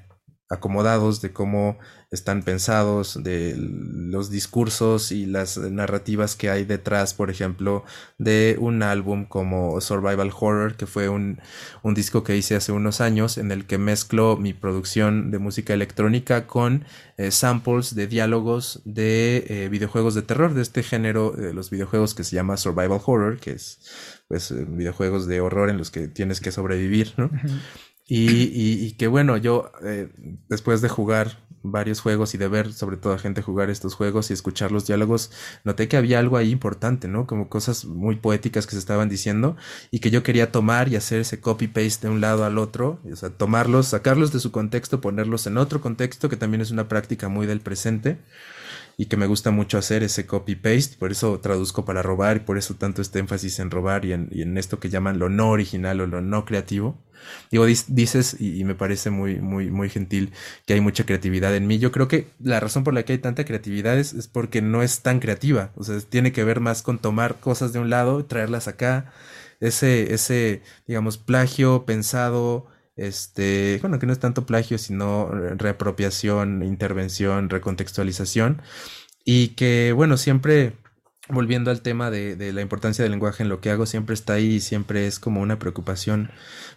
[0.52, 1.78] acomodados, de cómo
[2.12, 7.86] están pensados, de los discursos y las narrativas que hay detrás, por ejemplo,
[8.18, 11.39] de un álbum como Survival Horror, que fue un,
[11.84, 15.74] un disco que hice hace unos años en el que mezclo mi producción de música
[15.74, 16.84] electrónica con
[17.18, 22.14] eh, samples de diálogos de eh, videojuegos de terror, de este género de los videojuegos
[22.14, 23.80] que se llama Survival Horror, que es
[24.28, 27.30] pues eh, videojuegos de horror en los que tienes que sobrevivir, ¿no?
[28.14, 28.51] Y,
[28.86, 30.09] y, que bueno, yo eh,
[30.49, 34.30] después de jugar varios juegos y de ver sobre todo a gente jugar estos juegos
[34.30, 35.32] y escuchar los diálogos,
[35.64, 37.26] noté que había algo ahí importante, ¿no?
[37.26, 39.55] Como cosas muy poéticas que se estaban diciendo
[39.91, 43.16] y que yo quería tomar y hacer ese copy-paste de un lado al otro, o
[43.16, 47.30] sea, tomarlos, sacarlos de su contexto, ponerlos en otro contexto, que también es una práctica
[47.30, 48.18] muy del presente
[49.02, 52.60] y que me gusta mucho hacer ese copy-paste, por eso traduzco para robar y por
[52.60, 55.49] eso tanto este énfasis en robar y en, y en esto que llaman lo no
[55.49, 57.02] original o lo no creativo.
[57.49, 60.34] Digo, dices, y, me parece muy, muy, muy gentil,
[60.68, 61.80] que hay mucha creatividad en mí.
[61.80, 64.84] Yo creo que la razón por la que hay tanta creatividad es, es porque no
[64.84, 65.72] es tan creativa.
[65.78, 69.12] O sea, tiene que ver más con tomar cosas de un lado y traerlas acá.
[69.60, 72.68] Ese, ese, digamos, plagio pensado,
[73.02, 78.62] este, bueno, que no es tanto plagio, sino reapropiación, intervención, recontextualización.
[79.26, 80.74] Y que, bueno, siempre
[81.30, 84.56] volviendo al tema de, la importancia del lenguaje en lo que hago, siempre está ahí
[84.56, 86.32] y siempre es como una preocupación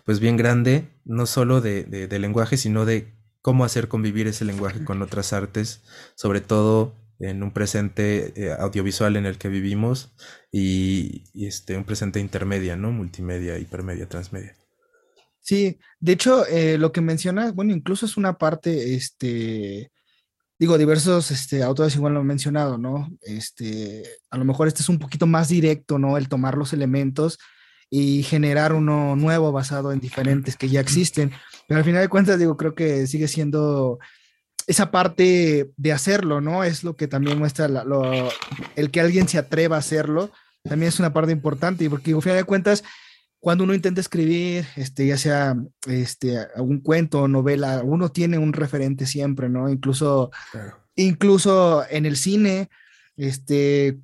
[0.05, 3.13] pues bien grande, no solo de, lenguaje, sino de
[3.43, 5.83] cómo hacer convivir ese lenguaje con otras artes,
[6.15, 10.15] sobre todo en un presente eh, audiovisual en el que vivimos
[10.51, 12.93] y, este, un presente intermedia, ¿no?
[12.93, 14.64] Multimedia, hipermedia, transmedia.
[15.45, 19.93] Sí, de hecho, eh, lo que mencionas, bueno, incluso es una parte, este,
[20.59, 23.11] digo, diversos este, autores igual lo han mencionado, ¿no?
[23.21, 26.17] Este, a lo mejor este es un poquito más directo, ¿no?
[26.17, 27.39] El tomar los elementos
[27.91, 31.31] y generar uno nuevo basado en diferentes que ya existen.
[31.69, 33.99] Pero al final de cuentas, digo, creo que sigue siendo
[34.67, 36.65] esa parte de hacerlo, ¿no?
[36.65, 37.69] Es lo que también muestra
[38.77, 40.33] el que alguien se atreva a hacerlo,
[40.63, 42.83] también es una parte importante, porque al final de cuentas,
[43.45, 45.55] cuando uno intenta escribir, este, ya sea
[45.87, 49.69] este, algún cuento o novela, uno tiene un referente siempre, ¿no?
[49.69, 50.31] Incluso,
[50.97, 52.71] incluso en el cine,
[53.19, 53.99] este,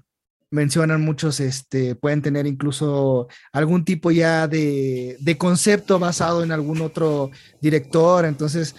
[0.50, 6.82] mencionan muchos, este, pueden tener incluso algún tipo ya de, de concepto basado en algún
[6.82, 7.30] otro
[7.62, 8.76] director, entonces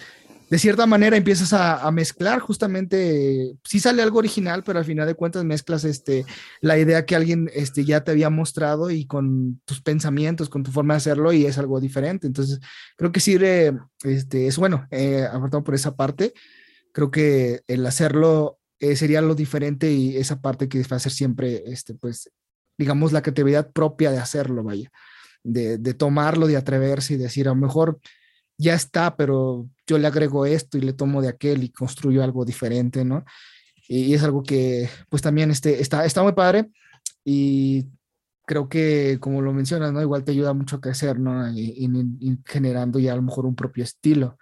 [0.52, 5.14] de cierta manera empiezas a, mezclar justamente, sí sale algo original, pero al final de
[5.14, 6.26] cuentas mezclas este,
[6.60, 10.70] la idea que alguien este, ya te había mostrado y con tus pensamientos, con tu
[10.70, 12.26] forma de hacerlo y es algo diferente.
[12.26, 12.60] Entonces,
[12.98, 16.34] creo que sirve, este, es bueno, eh, apartado por esa parte,
[16.92, 21.12] creo que el hacerlo eh, sería lo diferente y esa parte que va a ser
[21.12, 22.30] siempre, este, pues,
[22.76, 24.90] digamos, la creatividad propia de hacerlo, vaya,
[25.42, 27.98] de, de tomarlo, de atreverse y decir, a lo mejor
[28.58, 32.44] ya está, pero yo le agrego esto y le tomo de aquel y construyo algo
[32.46, 33.24] diferente, ¿no?
[33.88, 36.70] Y, es algo que, pues también este, está, está muy padre
[37.24, 37.88] y
[38.46, 40.00] creo que, como lo mencionas, ¿no?
[40.00, 41.46] Igual te ayuda mucho a crecer, ¿no?
[41.52, 44.38] Y, generando ya a lo mejor un propio estilo.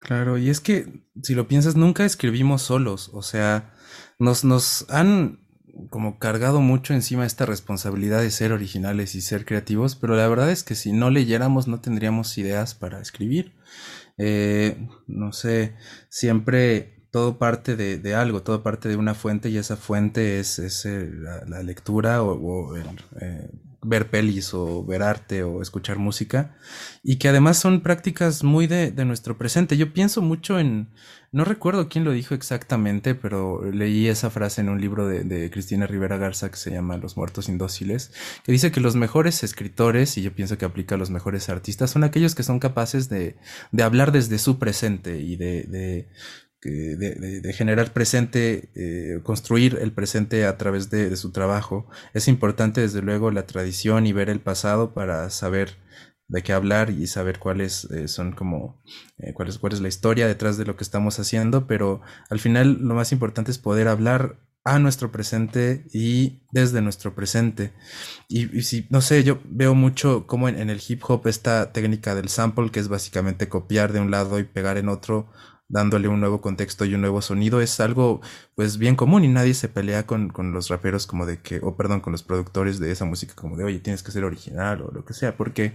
[0.00, 3.72] Claro, y es que si lo piensas, nunca escribimos solos, o sea,
[4.18, 5.46] nos, nos han
[5.90, 10.50] como cargado mucho encima esta responsabilidad de ser originales y ser creativos, pero la verdad
[10.50, 13.52] es que si no leyéramos no tendríamos ideas para escribir.
[14.18, 15.76] Eh, no sé,
[16.08, 21.10] siempre todo parte de, algo, todo parte de una fuente y esa fuente es, eh,
[21.46, 23.50] la, lectura o, eh,
[23.86, 26.56] ver pelis o ver arte o escuchar música
[27.02, 29.76] y que además son prácticas muy de, nuestro presente.
[29.76, 30.88] Yo pienso mucho en,
[31.30, 35.86] no recuerdo quién lo dijo exactamente, pero leí esa frase en un libro de, Cristina
[35.86, 38.12] Rivera Garza que se llama Los muertos indóciles,
[38.44, 41.90] que dice que los mejores escritores, y yo pienso que aplica a los mejores artistas,
[41.90, 43.36] son aquellos que son capaces de,
[43.70, 46.08] de hablar desde su presente y de
[46.70, 51.88] de, generar presente, eh, construir el presente a través de, su trabajo.
[52.14, 55.76] Es importante, desde luego, la tradición y ver el pasado para saber
[56.28, 58.82] de qué hablar y saber cuáles eh, son como,
[59.18, 62.00] eh, cuál, es, cuál es la historia detrás de lo que estamos haciendo, pero
[62.30, 67.72] al final lo más importante es poder hablar a nuestro presente y desde nuestro presente.
[68.28, 72.28] Y, si, no sé, yo veo mucho como en, el hip hop esta técnica del
[72.28, 75.30] sample, que es básicamente copiar de un lado y pegar en otro,
[75.68, 78.20] dándole un nuevo contexto y un nuevo sonido, es algo
[78.54, 81.76] pues bien común y nadie se pelea con, con los raperos como de que, o
[81.76, 84.92] perdón, con los productores de esa música como de, oye, tienes que ser original o
[84.92, 85.74] lo que sea, porque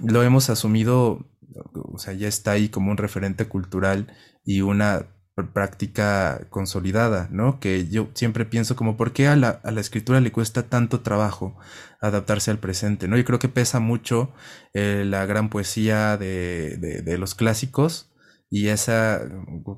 [0.00, 1.26] lo hemos asumido,
[1.72, 4.12] o sea, ya está ahí como un referente cultural
[4.44, 5.06] y una
[5.46, 7.60] práctica consolidada, ¿no?
[7.60, 11.00] Que yo siempre pienso como, ¿por qué a la, a la, escritura le cuesta tanto
[11.00, 11.56] trabajo
[12.00, 13.16] adaptarse al presente, ¿no?
[13.16, 14.32] Yo creo que pesa mucho
[14.74, 18.07] eh, la gran poesía de, de, de, los clásicos
[18.50, 19.20] y esa,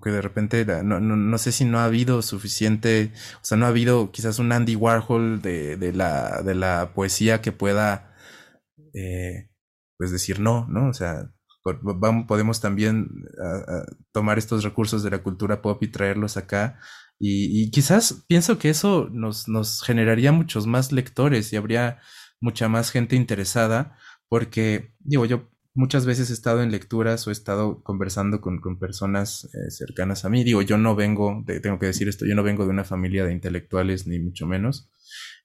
[0.02, 3.66] que de repente, no, no, no, sé si no ha habido suficiente, o sea, no
[3.66, 8.14] ha habido quizás un Andy Warhol de, de la, de la poesía que pueda,
[8.94, 9.50] eh,
[9.98, 10.88] pues decir no, ¿no?
[10.88, 11.32] O sea,
[11.82, 13.08] vamos, podemos también
[14.12, 16.78] tomar estos recursos de la cultura pop y traerlos acá.
[17.18, 22.00] Y, quizás pienso que eso nos, nos generaría muchos más lectores y habría
[22.40, 23.98] mucha más gente interesada,
[24.28, 28.78] porque, digo, yo muchas veces he estado en lecturas o he estado conversando con, con
[28.78, 30.44] personas eh, cercanas a mí.
[30.44, 33.24] Digo, yo no vengo, de, tengo que decir esto, yo no vengo de una familia
[33.24, 34.90] de intelectuales, ni mucho menos.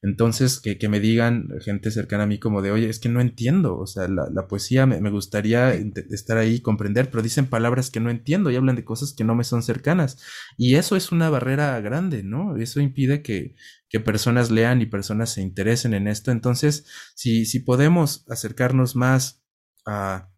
[0.01, 3.21] Entonces, que, que, me digan gente cercana a mí como de, oye, es que no
[3.21, 7.47] entiendo, o sea, la, la poesía me, me, gustaría estar ahí y comprender, pero dicen
[7.47, 10.21] palabras que no entiendo y hablan de cosas que no me son cercanas.
[10.57, 12.55] Y eso es una barrera grande, ¿no?
[12.57, 13.55] Eso impide que,
[13.89, 16.31] que personas lean y personas se interesen en esto.
[16.31, 19.44] Entonces, si, si podemos acercarnos más
[19.85, 20.29] a,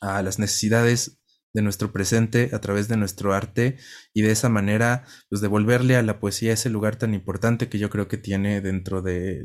[0.00, 1.20] a las necesidades
[1.54, 3.78] de nuestro presente a través de nuestro arte
[4.12, 7.90] y de esa manera pues devolverle a la poesía ese lugar tan importante que yo
[7.90, 9.44] creo que tiene dentro de,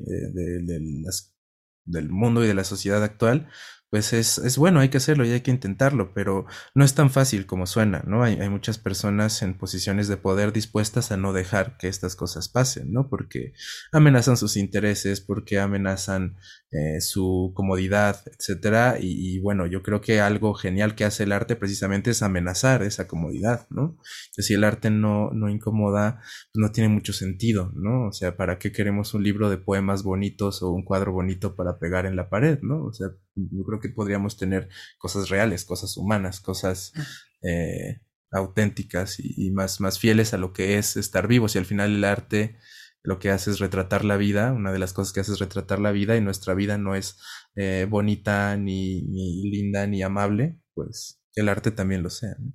[1.86, 3.48] del mundo y de la sociedad actual
[3.90, 7.10] pues es, es, bueno, hay que hacerlo y hay que intentarlo, pero no es tan
[7.10, 8.24] fácil como suena, ¿no?
[8.24, 12.50] Hay, hay, muchas personas en posiciones de poder dispuestas a no dejar que estas cosas
[12.50, 13.10] pasen, ¿no?
[13.10, 13.54] Porque
[13.92, 16.38] amenazan sus intereses, porque amenazan
[16.72, 18.98] eh, su comodidad, etcétera.
[19.00, 22.84] Y, y, bueno, yo creo que algo genial que hace el arte precisamente es amenazar
[22.84, 23.98] esa comodidad, ¿no?
[24.32, 26.22] Si el arte no, no incomoda,
[26.54, 28.08] pues no tiene mucho sentido, ¿no?
[28.08, 31.80] O sea, ¿para qué queremos un libro de poemas bonitos o un cuadro bonito para
[31.80, 32.84] pegar en la pared, ¿no?
[32.86, 33.08] O sea,
[33.52, 36.94] yo creo que podríamos tener cosas reales, cosas humanas, cosas
[37.42, 41.56] eh, auténticas y, y, más, más fieles a lo que es estar vivos.
[41.56, 42.58] Y al final el arte
[43.04, 45.80] lo que hace es retratar la vida, una de las cosas que hace es retratar
[45.80, 47.18] la vida y nuestra vida no es
[47.56, 52.36] eh, bonita, ni, ni, linda, ni amable, pues que el arte también lo sea.
[52.40, 52.54] ¿no?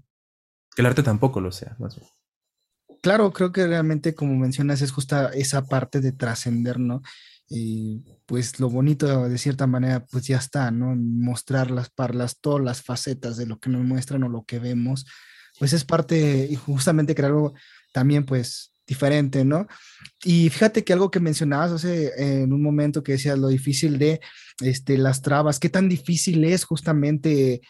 [0.74, 2.08] Que el arte tampoco lo sea, más bien.
[3.02, 7.02] Claro, creo que realmente, como mencionas, es justa esa parte de trascender, ¿no?
[7.48, 10.94] Y pues lo bonito de cierta manera pues ya está, ¿no?
[10.96, 15.06] Mostrar las parlas, todas las facetas de lo que nos muestran o lo que vemos,
[15.58, 17.54] pues es parte y justamente crear algo
[17.92, 19.66] también pues diferente, ¿no?
[20.24, 24.20] Y fíjate que algo que mencionabas hace en un momento que decías lo difícil de
[24.60, 27.60] este, las trabas, qué tan difícil es justamente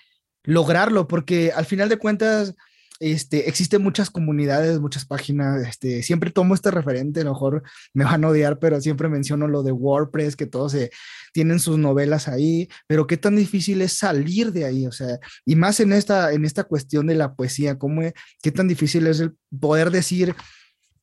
[0.42, 2.54] lograrlo, porque al final de cuentas
[3.00, 8.04] este, existen muchas comunidades, muchas páginas, este, siempre tomo este referente, a lo mejor me
[8.04, 10.90] van a odiar, pero siempre menciono lo de WordPress, que todos se,
[11.32, 15.56] tienen sus novelas ahí, pero qué tan difícil es salir de ahí, o sea, y
[15.56, 18.02] más en esta, en esta cuestión de la poesía, cómo,
[18.42, 20.34] qué tan difícil es el poder decir,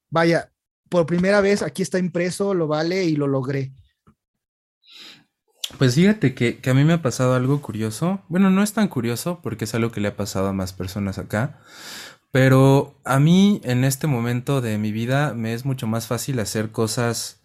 [0.10, 0.52] vaya,
[0.89, 3.72] por primera vez aquí está impreso, lo vale y lo logré.
[5.78, 8.22] Pues fíjate que, que, a mí me ha pasado algo curioso.
[8.30, 11.17] Bueno, no es tan curioso porque es algo que le ha pasado a más personas
[11.17, 11.59] acá.
[12.32, 16.72] Pero a mí en este momento de mi vida me es mucho más fácil hacer
[16.72, 17.41] cosas,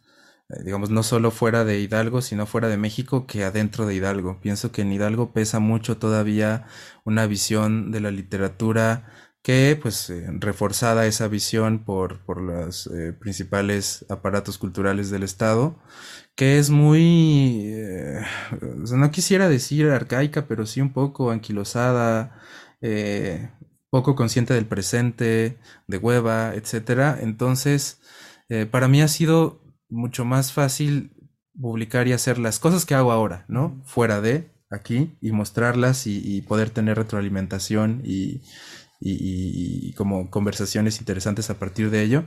[0.48, 4.40] eh, digamos, no solo fuera de Hidalgo, sino fuera de México que adentro de Hidalgo.
[4.40, 6.66] Pienso que en Hidalgo pesa mucho todavía
[7.04, 9.06] una visión de la literatura
[9.46, 15.78] que pues eh, reforzada esa visión por, por los eh, principales aparatos culturales del Estado,
[16.34, 18.22] que es muy, eh,
[18.60, 22.40] no quisiera decir arcaica, pero sí un poco anquilosada,
[23.88, 27.16] poco consciente del presente, de hueva, etcétera.
[27.20, 28.00] Entonces,
[28.72, 31.12] para mí ha sido mucho más fácil
[31.60, 33.80] publicar y hacer las cosas que hago ahora, ¿no?
[33.84, 38.42] Fuera de aquí y mostrarlas y, y poder tener retroalimentación y,
[39.12, 42.24] y, y, como conversaciones interesantes a partir de ello.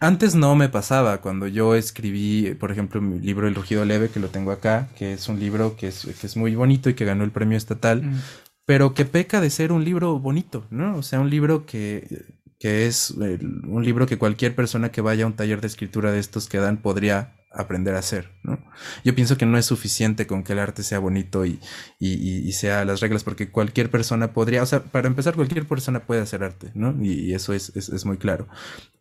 [0.00, 4.20] Antes no me pasaba, cuando yo escribí, por ejemplo, mi libro El Rugido Leve, que
[4.20, 7.04] lo tengo acá, que es un libro que es, que es muy bonito y que
[7.04, 8.20] ganó el premio estatal, mm.
[8.64, 10.96] pero que peca de ser un libro bonito, ¿no?
[10.96, 12.24] O sea, un libro que,
[12.58, 16.18] que es un libro que cualquier persona que vaya a un taller de escritura de
[16.18, 18.58] estos que dan podría aprender a hacer, ¿no?
[19.04, 21.58] Yo pienso que no es suficiente con que el arte sea bonito y,
[21.98, 26.20] y, sea las reglas, porque cualquier persona podría, o sea, para empezar, cualquier persona puede
[26.20, 26.94] hacer arte, ¿no?
[27.02, 28.46] Y, eso es, es, muy claro.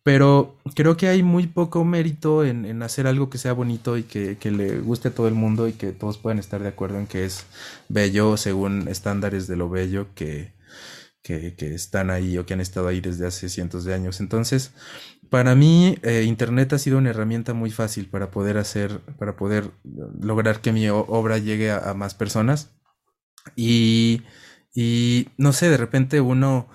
[0.04, 4.04] Pero creo que hay muy poco mérito en, en hacer algo que sea bonito y
[4.04, 7.00] que, que, le guste a todo el mundo y que todos puedan estar de acuerdo
[7.00, 7.46] en que es
[7.90, 10.54] bello según estándares de lo bello que,
[11.26, 14.20] que, que están ahí o que han estado ahí desde hace cientos de años.
[14.20, 14.74] Entonces,
[15.30, 19.72] para mí, eh, Internet ha sido una herramienta muy fácil para poder hacer, para poder
[20.22, 22.76] lograr que mi obra llegue a, más personas.
[23.56, 24.24] Y,
[24.74, 26.68] y, no sé, de repente uno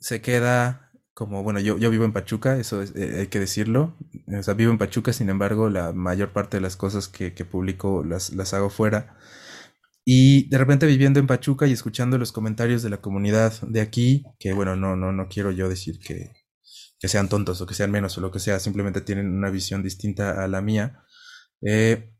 [0.00, 3.96] se queda como, bueno, yo, vivo en Pachuca, eso eh, hay que decirlo.
[4.38, 7.44] O sea, vivo en Pachuca, sin embargo, la mayor parte de las cosas que, que
[7.44, 9.16] publico las, las hago fuera.
[10.04, 14.24] Y de repente viviendo en Pachuca y escuchando los comentarios de la comunidad de aquí,
[14.38, 16.45] que bueno, no, no, no quiero yo decir que,
[16.98, 19.82] que sean tontos o que sean menos o lo que sea, simplemente tienen una visión
[19.82, 21.02] distinta a la mía,
[21.62, 22.12] eh,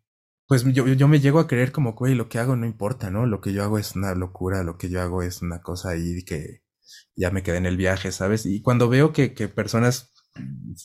[0.48, 3.26] pues yo, yo, me llego a creer como, güey, lo que hago no importa, ¿no?
[3.26, 6.24] Lo que yo hago es una locura, lo que yo hago es una cosa ahí
[6.24, 6.62] que
[7.16, 8.46] ya me quedé en el viaje, ¿sabes?
[8.46, 10.12] Y cuando veo que, que personas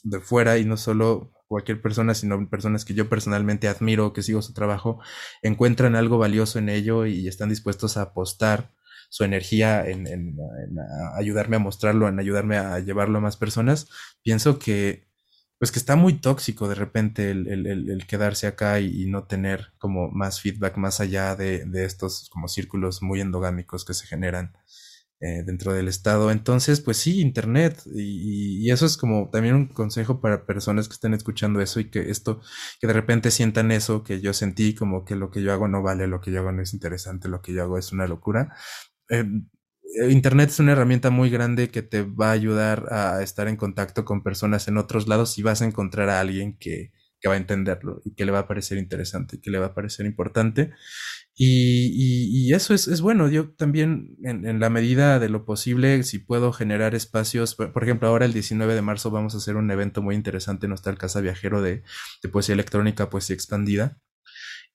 [0.04, 4.42] de fuera y no solo cualquier persona, sino personas que yo personalmente admiro, que sigo
[4.42, 5.00] su trabajo,
[5.42, 8.74] encuentran algo valioso en ello y están dispuestos a apostar
[9.12, 10.38] su energía en,
[11.18, 13.90] ayudarme a mostrarlo, en ayudarme a llevarlo a más personas,
[14.24, 15.06] pienso que
[15.60, 20.42] pues que está muy tóxico de repente el, quedarse acá y, no tener como más
[20.42, 24.54] feedback más allá de, estos como círculos muy endogámicos que se generan
[25.20, 26.32] eh, dentro del estado.
[26.32, 30.94] Entonces, pues sí, internet y, y, eso es como también un consejo para personas que
[30.94, 32.42] estén escuchando eso y que esto,
[32.80, 35.84] que de repente sientan eso que yo sentí como que lo que yo hago no
[35.84, 38.56] vale, lo que yo hago no es interesante, lo que yo hago es una locura.
[39.12, 39.26] Eh,
[40.10, 44.06] Internet es una herramienta muy grande que te va a ayudar a estar en contacto
[44.06, 46.92] con personas en otros lados y vas a encontrar a alguien que,
[47.28, 49.74] va a entenderlo y que le va a parecer interesante y que le va a
[49.76, 50.72] parecer importante.
[51.36, 53.30] Y, eso es, bueno.
[53.30, 58.26] Yo también, en, la medida de lo posible, si puedo generar espacios, por, ejemplo, ahora
[58.26, 61.62] el 19 de marzo vamos a hacer un evento muy interesante en nuestra casa viajero
[61.62, 61.84] de,
[62.24, 64.00] de poesía electrónica, poesía expandida.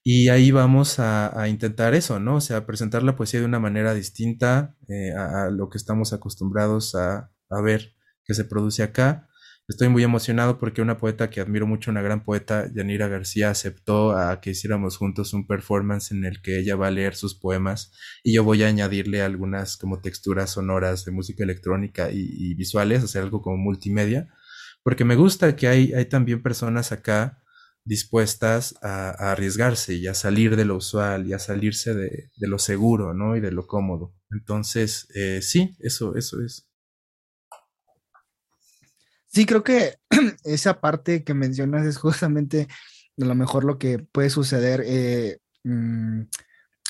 [0.09, 2.37] Y ahí vamos a, intentar eso, ¿no?
[2.37, 6.95] O sea, presentar la poesía de una manera distinta eh, a, lo que estamos acostumbrados
[6.95, 7.33] a,
[7.65, 9.29] ver que se produce acá.
[9.67, 14.13] Estoy muy emocionado porque una poeta que admiro mucho, una gran poeta, Yanira García, aceptó
[14.13, 17.91] a que hiciéramos juntos un performance en el que ella va a leer sus poemas
[18.23, 23.09] y yo voy a añadirle algunas como texturas sonoras de música electrónica y, visuales, o
[23.09, 24.29] sea, algo como multimedia,
[24.85, 27.43] porque me gusta que hay, hay también personas acá
[27.87, 33.15] dispuestas a, arriesgarse y a salir de lo usual y a salirse de, lo seguro,
[33.15, 33.37] ¿no?
[33.37, 34.13] Y de lo cómodo.
[34.31, 36.69] Entonces, eh, sí, eso, eso es.
[39.29, 39.95] Sí, creo que
[40.45, 42.69] esa parte que mencionas es justamente
[43.21, 44.83] a lo mejor lo que puede suceder.
[44.85, 46.23] Eh, mm,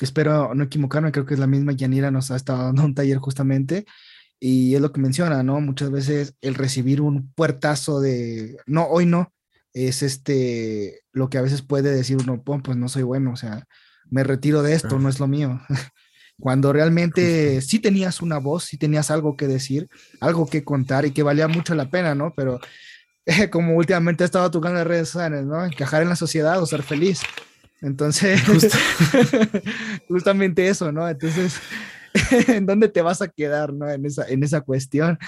[0.01, 3.17] espero no equivocarme, creo que es la misma Yanira nos ha estado dando un taller
[3.17, 3.85] justamente
[4.39, 5.59] y es lo que menciona, ¿no?
[5.61, 9.33] Muchas veces el recibir un puertazo de, no, hoy no,
[9.85, 13.67] es este, lo que a veces puede decir uno, pues no soy bueno, o sea,
[14.09, 15.61] me retiro de esto, no es lo mío.
[16.39, 21.11] Cuando realmente sí tenías una voz, sí tenías algo que decir, algo que contar y
[21.11, 22.33] que valía mucho la pena, ¿no?
[22.35, 22.59] Pero
[23.51, 25.65] como últimamente he estado tocando las redes sociales, ¿no?
[25.65, 27.21] Encajar en la sociedad o ser feliz.
[27.81, 28.41] Entonces,
[30.07, 31.07] justamente eso, ¿no?
[31.07, 31.59] Entonces,
[32.47, 33.89] ¿en dónde te vas a quedar, ¿no?
[33.89, 35.19] En esa, en esa cuestión.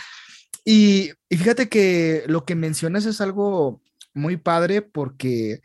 [0.65, 3.81] Y, y fíjate que lo que mencionas es algo
[4.13, 5.61] muy padre porque,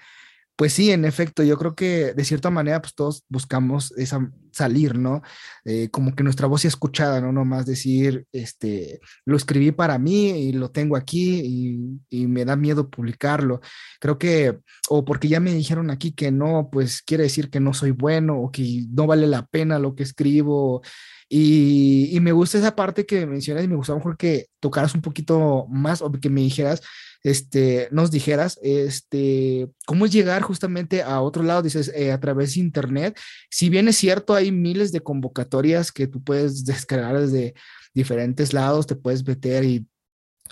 [0.57, 4.97] pues sí, en efecto, yo creo que de cierta manera, pues todos buscamos esa, salir,
[4.97, 5.23] ¿no?
[5.65, 7.33] Eh, como que nuestra voz sea escuchada, ¿no?
[7.33, 12.45] No más decir, este, lo escribí para mí y lo tengo aquí y, y, me
[12.45, 13.61] da miedo publicarlo.
[14.01, 17.75] Creo que, o porque ya me dijeron aquí que no, pues quiere decir que no
[17.75, 20.83] soy bueno o que no vale la pena lo que escribo.
[21.29, 25.03] Y, y me gusta esa parte que mencionas y me gusta mejor que tocaras un
[25.03, 26.83] poquito más o que me dijeras
[27.25, 32.55] este, nos dijeras, este, cómo es llegar justamente a otro lado, dices, eh, a través
[32.55, 33.19] de Internet.
[33.51, 37.55] Si bien es cierto, hay miles de convocatorias que tú puedes descargar desde
[37.95, 39.89] diferentes lados, te puedes meter y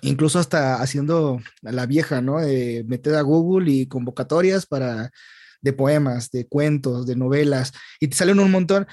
[0.01, 2.41] incluso hasta haciendo la vieja, ¿no?
[2.41, 5.11] Eh, meter a Google y convocatorias para
[5.61, 8.87] de poemas, de cuentos, de novelas, y te salen un montón.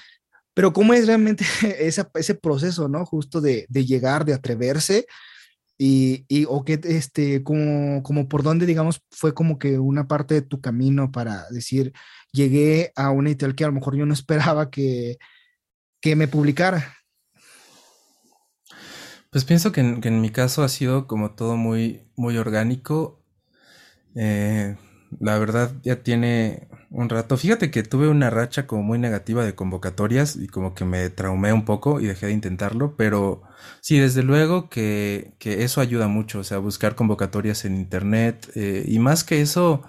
[0.53, 1.45] Pero ¿cómo es realmente
[1.79, 3.05] ese proceso, ¿no?
[3.05, 5.05] Justo de, de llegar, de atreverse
[5.81, 10.41] y, o que, este, como, como por dónde, digamos, fue como que una parte de
[10.41, 11.93] tu camino para decir,
[12.33, 15.17] llegué a una editorial que a lo mejor yo no esperaba que,
[16.01, 16.95] que me publicara.
[19.31, 23.23] Pues pienso que en, que en, mi caso ha sido como todo muy, muy orgánico.
[24.15, 24.75] Eh,
[25.17, 27.37] la verdad ya tiene un rato.
[27.37, 31.53] Fíjate que tuve una racha como muy negativa de convocatorias y como que me traumé
[31.53, 33.41] un poco y dejé de intentarlo, pero
[33.81, 38.83] sí, desde luego que, que eso ayuda mucho, o sea, buscar convocatorias en internet eh,
[38.87, 39.83] y más que eso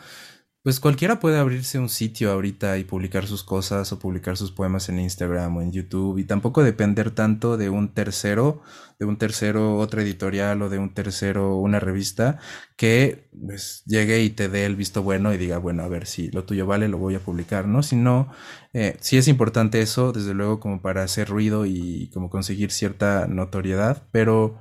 [0.63, 4.91] pues cualquiera puede abrirse un sitio ahorita y publicar sus cosas o publicar sus poemas
[4.91, 8.61] en Instagram o en YouTube y tampoco depender tanto de un tercero,
[8.99, 12.39] de un tercero otra editorial o de un tercero una revista
[12.77, 16.31] que pues, llegue y te dé el visto bueno y diga, bueno, a ver si
[16.31, 17.83] lo tuyo vale, lo voy a publicar, ¿no?
[17.83, 18.31] Si no,
[18.75, 23.27] eh, sí es importante eso, desde luego como para hacer ruido y como conseguir cierta
[23.27, 24.59] notoriedad, pero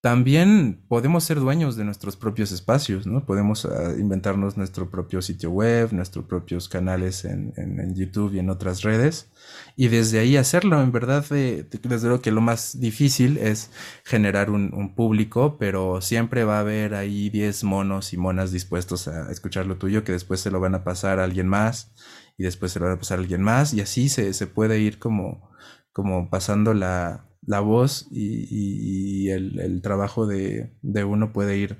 [0.00, 3.26] también podemos ser dueños de nuestros propios espacios, ¿no?
[3.26, 7.52] Podemos ah, inventarnos nuestro propio sitio web, nuestros propios canales en,
[7.96, 9.28] YouTube y en otras redes,
[9.74, 10.80] y desde ahí hacerlo.
[10.82, 13.70] En verdad, eh, desde luego que lo más difícil es
[14.04, 19.30] generar un, público, pero siempre va a haber ahí 10 monos y monas dispuestos a
[19.32, 21.92] escuchar lo tuyo, que después se lo van a pasar a alguien más,
[22.36, 24.78] y después se lo van a pasar a alguien más, y así se, se puede
[24.78, 25.50] ir como,
[25.92, 31.78] como pasando la, la voz y, el, trabajo de, uno puede ir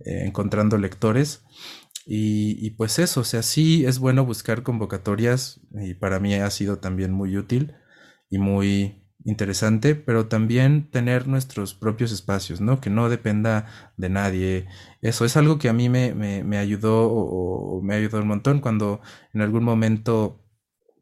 [0.00, 1.44] eh, encontrando lectores.
[2.06, 6.78] Y, pues eso, o sea, sí es bueno buscar convocatorias y para mí ha sido
[6.78, 7.74] también muy útil
[8.28, 12.80] y muy interesante, pero también tener nuestros propios espacios, ¿no?
[12.80, 14.66] Que no dependa de nadie.
[15.00, 19.00] Eso es algo que a mí me, ayudó o, me ayudó un montón cuando
[19.32, 20.44] en algún momento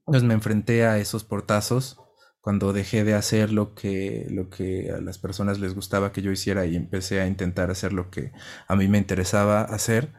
[0.05, 1.99] pues, me enfrenté a esos portazos
[2.43, 6.33] cuando dejé de hacer lo que, lo que a las personas les gustaba que yo
[6.33, 8.33] hiciera y empecé a intentar hacer lo que
[8.69, 10.13] a mí me interesaba hacer,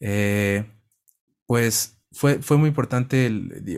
[0.00, 0.68] eh,
[1.46, 3.30] pues fue, fue muy importante,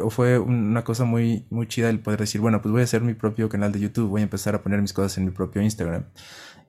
[0.02, 3.02] o fue una cosa muy, muy chida el poder decir, bueno, pues voy a hacer
[3.02, 5.60] mi propio canal de YouTube, voy a empezar a poner mis cosas en mi propio
[5.62, 6.06] Instagram.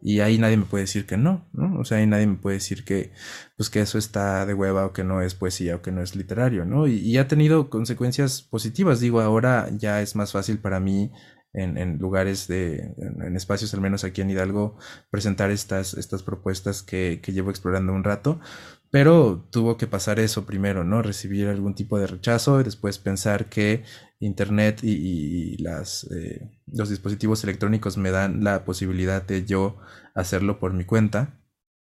[0.06, 1.80] Y ahí nadie me puede decir que no, ¿no?
[1.80, 3.14] O sea, ahí nadie me puede decir que,
[3.56, 6.14] pues que eso está de hueva o que no es poesía o que no es
[6.18, 6.88] literario, ¿no?
[6.88, 9.00] Y, ha tenido consecuencias positivas.
[9.00, 11.10] Digo, ahora ya es más fácil para mí
[11.54, 14.78] en, lugares de, en, espacios al menos aquí en Hidalgo,
[15.10, 18.42] presentar estas, estas propuestas que, que llevo explorando un rato.
[18.94, 21.02] Pero tuvo que pasar eso primero, ¿no?
[21.02, 23.84] Recibir algún tipo de rechazo y después pensar que
[24.20, 29.78] Internet y, las, eh, los dispositivos electrónicos me dan la posibilidad de yo
[30.14, 31.40] hacerlo por mi cuenta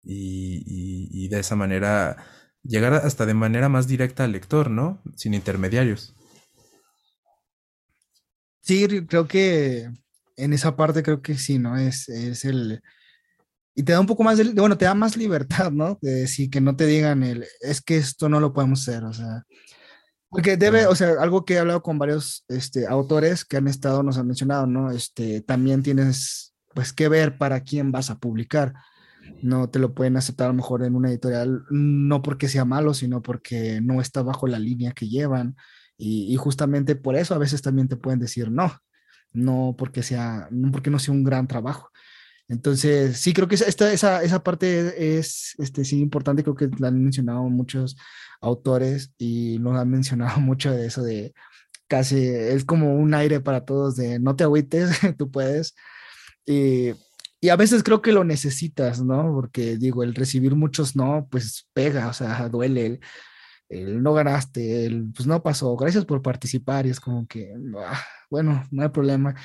[0.03, 2.17] y, de esa manera
[2.61, 5.01] llegar hasta de manera más directa al lector, ¿no?
[5.15, 6.13] Sin intermediarios.
[8.59, 9.89] Sí, creo que
[10.35, 11.77] en esa parte creo que sí, ¿no?
[11.77, 12.81] Es, es el,
[13.77, 15.99] y te da un poco más de, bueno, te da más libertad, ¿no?
[16.01, 19.13] De decir que no te digan el, es que esto no lo podemos hacer, o
[19.13, 19.45] sea,
[20.29, 24.01] porque debe, o sea, algo que he hablado con varios este, autores que han estado,
[24.01, 24.89] nos han mencionado, ¿no?
[24.89, 28.73] Este, también tienes, pues, que ver para quién vas a publicar.
[29.43, 32.95] No te lo pueden aceptar a lo mejor en una editorial, no porque sea malo,
[32.95, 35.55] sino porque no está bajo la línea que llevan.
[35.97, 38.71] Y, y justamente por eso a veces también te pueden decir no,
[39.33, 41.91] no porque sea, no porque no sea un gran trabajo.
[42.49, 46.87] Entonces, sí, creo que esta, esa, esa parte es este, sí, importante, creo que la
[46.87, 47.97] han mencionado muchos
[48.41, 51.33] autores y nos han mencionado mucho de eso de
[51.87, 55.75] casi, es como un aire para todos de no te agüites, tú puedes.
[56.45, 56.91] Y,
[57.41, 59.33] y, a veces creo que lo necesitas, ¿no?
[59.33, 62.99] Porque digo, el recibir muchos no, pues pega, o sea, duele.
[63.69, 67.53] El, no ganaste, el, pues no pasó, gracias por participar y es como que,
[67.85, 69.35] ah, bueno, no hay problema.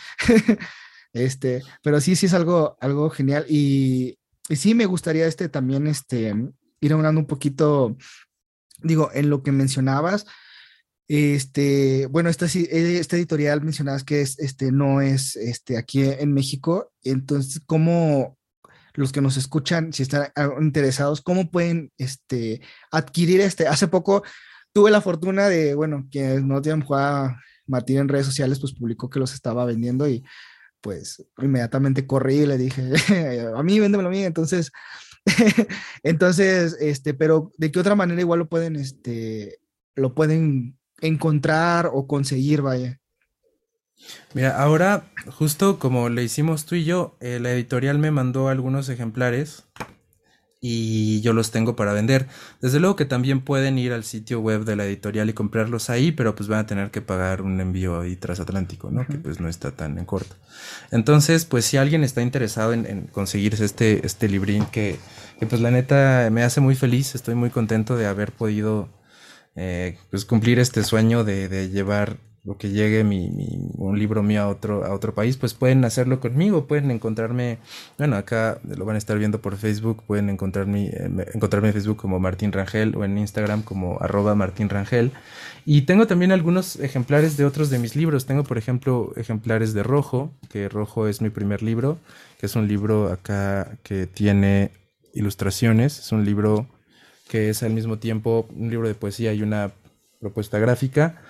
[1.13, 3.45] Este, pero sí, sí es algo, algo genial.
[3.49, 6.35] Y, y sí me gustaría este también este,
[6.81, 7.97] ir hablando un poquito,
[8.83, 10.27] digo, en lo que mencionabas.
[11.09, 16.93] Este, bueno, esta, esta editorial mencionabas que es, este, no es este, aquí en México.
[17.03, 18.39] Entonces, ¿cómo
[18.95, 22.61] los que nos escuchan, si están interesados, cómo pueden este,
[22.91, 23.67] adquirir este?
[23.67, 24.23] Hace poco
[24.73, 27.37] tuve la fortuna de, bueno, que no tienen jugado
[27.67, 30.25] Martín en redes sociales, pues publicó que los estaba vendiendo y
[30.83, 32.93] pues inmediatamente corrí y le dije,
[33.57, 34.73] a mí véndemelo a mí, entonces,
[36.03, 39.61] entonces, este, pero de qué otra manera igual lo pueden, este,
[39.95, 42.99] lo pueden encontrar o conseguir, vaya.
[44.35, 48.89] Mira, ahora, justo como le hicimos tú y yo, eh, la editorial me mandó algunos
[48.89, 49.65] ejemplares
[50.65, 52.29] y yo los tengo para vender.
[52.61, 56.13] Desde luego que también pueden ir al sitio web de la editorial y comprarlos ahí,
[56.13, 59.05] pero pues van a tener que pagar un envío ahí transatlántico, ¿no?
[59.05, 60.37] Que pues no está tan en corto.
[60.93, 65.01] Entonces, pues si alguien está interesado en, conseguirse este, este librín que,
[65.41, 68.89] que, pues la neta me hace muy feliz, estoy muy contento de haber podido
[69.57, 73.31] eh, pues cumplir este sueño de, de llevar o que llegue mi,
[73.77, 77.59] un libro mío a otro, a otro país, pues pueden hacerlo conmigo, pueden encontrarme,
[77.99, 81.99] bueno, acá lo van a estar viendo por Facebook, pueden encontrarme, eh, encontrarme en Facebook
[81.99, 85.13] como Martín Rangel o en Instagram como arroba Martín Rangel.
[85.65, 88.27] Y tengo también algunos ejemplares de otros de mis libros.
[88.27, 91.99] Tengo, por ejemplo, ejemplares de Rojo, que Rojo es mi primer libro,
[92.41, 94.73] que es un libro acá que tiene
[95.15, 96.67] ilustraciones, es un libro
[97.29, 99.71] que es al mismo tiempo un libro de poesía y una
[100.21, 101.23] propuesta gráfica.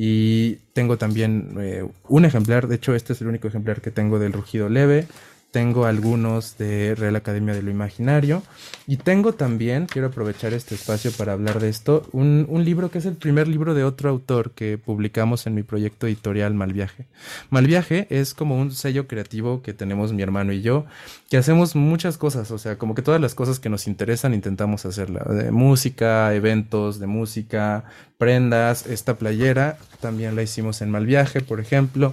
[0.00, 4.20] Y tengo también eh, un ejemplar, de hecho este es el único ejemplar que tengo
[4.20, 5.08] del Rugido Leve,
[5.50, 8.42] tengo algunos de Real Academia de lo Imaginario
[8.86, 12.98] y tengo también, quiero aprovechar este espacio para hablar de esto, un, un, libro que
[12.98, 17.06] es el primer libro de otro autor que publicamos en mi proyecto editorial Malviaje.
[17.48, 20.84] Malviaje es como un sello creativo que tenemos mi hermano y yo,
[21.30, 24.84] que hacemos muchas cosas, o sea, como que todas las cosas que nos interesan intentamos
[24.84, 27.84] hacerla, de música, eventos de música,
[28.18, 32.12] prendas, esta playera también la hicimos en Malviaje, por ejemplo.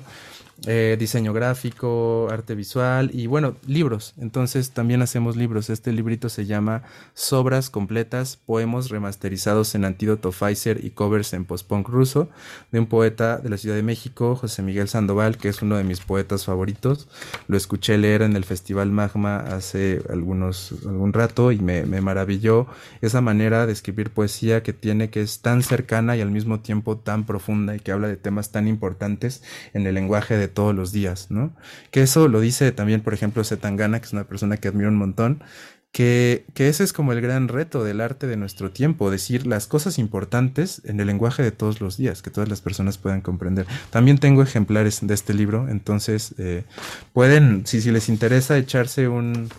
[0.68, 4.14] Eh, diseño gráfico, arte visual y bueno, libros.
[4.18, 5.70] Entonces también hacemos libros.
[5.70, 6.84] Este librito se llama
[7.14, 12.30] Sobras completas, poemos remasterizados en antídoto Pfizer y covers en post-punk ruso,
[12.72, 15.84] de un poeta de la Ciudad de México, José Miguel Sandoval, que es uno de
[15.84, 17.10] mis poetas favoritos.
[17.48, 22.66] Lo escuché leer en el Festival Magma hace algunos, algún rato y me, me maravilló
[23.02, 26.98] esa manera de escribir poesía que tiene, que es tan cercana y al mismo tiempo
[26.98, 29.44] tan profunda y que habla de temas tan importantes
[29.74, 31.56] en el lenguaje de todos los días, ¿no?
[31.92, 34.98] Que eso lo dice también, por ejemplo, Zetangana, que es una persona que admiro un
[34.98, 35.44] montón,
[35.92, 39.66] que, que, ese es como el gran reto del arte de nuestro tiempo, decir las
[39.66, 43.66] cosas importantes en el lenguaje de todos los días, que todas las personas puedan comprender.
[43.92, 46.66] También tengo ejemplares de este libro, entonces eh,
[47.14, 49.50] pueden, si, si les interesa, echarse un,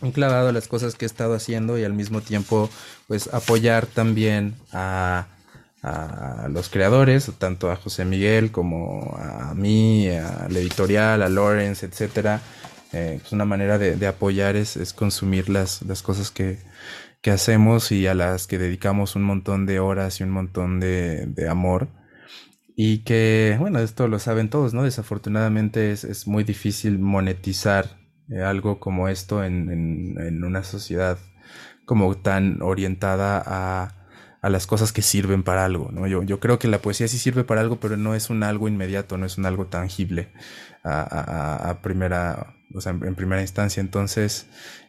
[0.00, 2.70] un clavado a las cosas que he estado haciendo y al mismo tiempo,
[3.06, 5.28] pues apoyar también a
[5.82, 11.86] a los creadores, tanto a José Miguel como a mí, a la editorial, a Lawrence,
[11.86, 12.40] etcétera.
[12.92, 16.58] Eh, una manera de, apoyar es, consumir las, las cosas que,
[17.20, 21.26] que, hacemos y a las que dedicamos un montón de horas y un montón de,
[21.26, 21.88] de amor.
[22.76, 24.84] Y que, bueno, esto lo saben todos, ¿no?
[24.84, 27.98] Desafortunadamente es, es muy difícil monetizar
[28.30, 31.18] eh, algo como esto en, en, en una sociedad
[31.84, 33.97] como tan orientada a
[34.40, 36.06] a las cosas que sirven para algo, ¿no?
[36.06, 38.68] Yo, yo creo que la poesía sí sirve para algo, pero no es un algo
[38.68, 40.28] inmediato, no es un algo tangible
[40.84, 43.80] a, primera, o sea, en, primera instancia.
[43.80, 44.46] Entonces,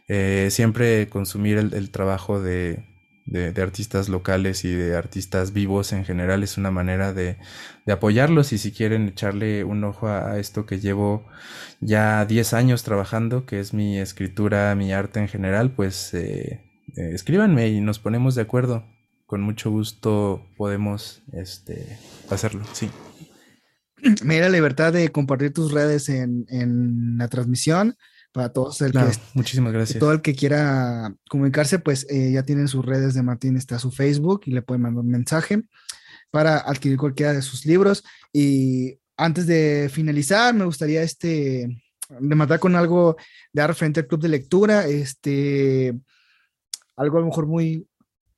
[0.08, 2.84] eh, siempre consumir el, trabajo de,
[3.60, 7.36] artistas locales y de artistas vivos en general es una manera de,
[7.86, 11.26] de apoyarlos y si quieren echarle un ojo a, esto que llevo
[11.80, 16.60] ya 10 años trabajando, que es mi escritura, mi arte en general, pues eh,
[16.96, 18.84] eh, escríbanme y nos ponemos de acuerdo
[19.30, 22.00] con mucho gusto podemos este,
[22.30, 22.90] hacerlo, sí.
[24.24, 27.94] Me da la libertad de compartir tus redes en, la transmisión
[28.32, 28.98] para todos el que,
[29.34, 30.00] muchísimas gracias.
[30.00, 33.92] Todo el que quiera comunicarse, pues eh, ya tienen sus redes de Martín, está su
[33.92, 35.62] Facebook y le pueden mandar un mensaje
[36.32, 38.02] para adquirir cualquiera de sus libros.
[38.32, 41.68] Y antes de finalizar, me gustaría este
[42.18, 43.16] matar con algo
[43.52, 45.96] de dar frente al club de lectura, este
[46.96, 47.86] algo a lo mejor muy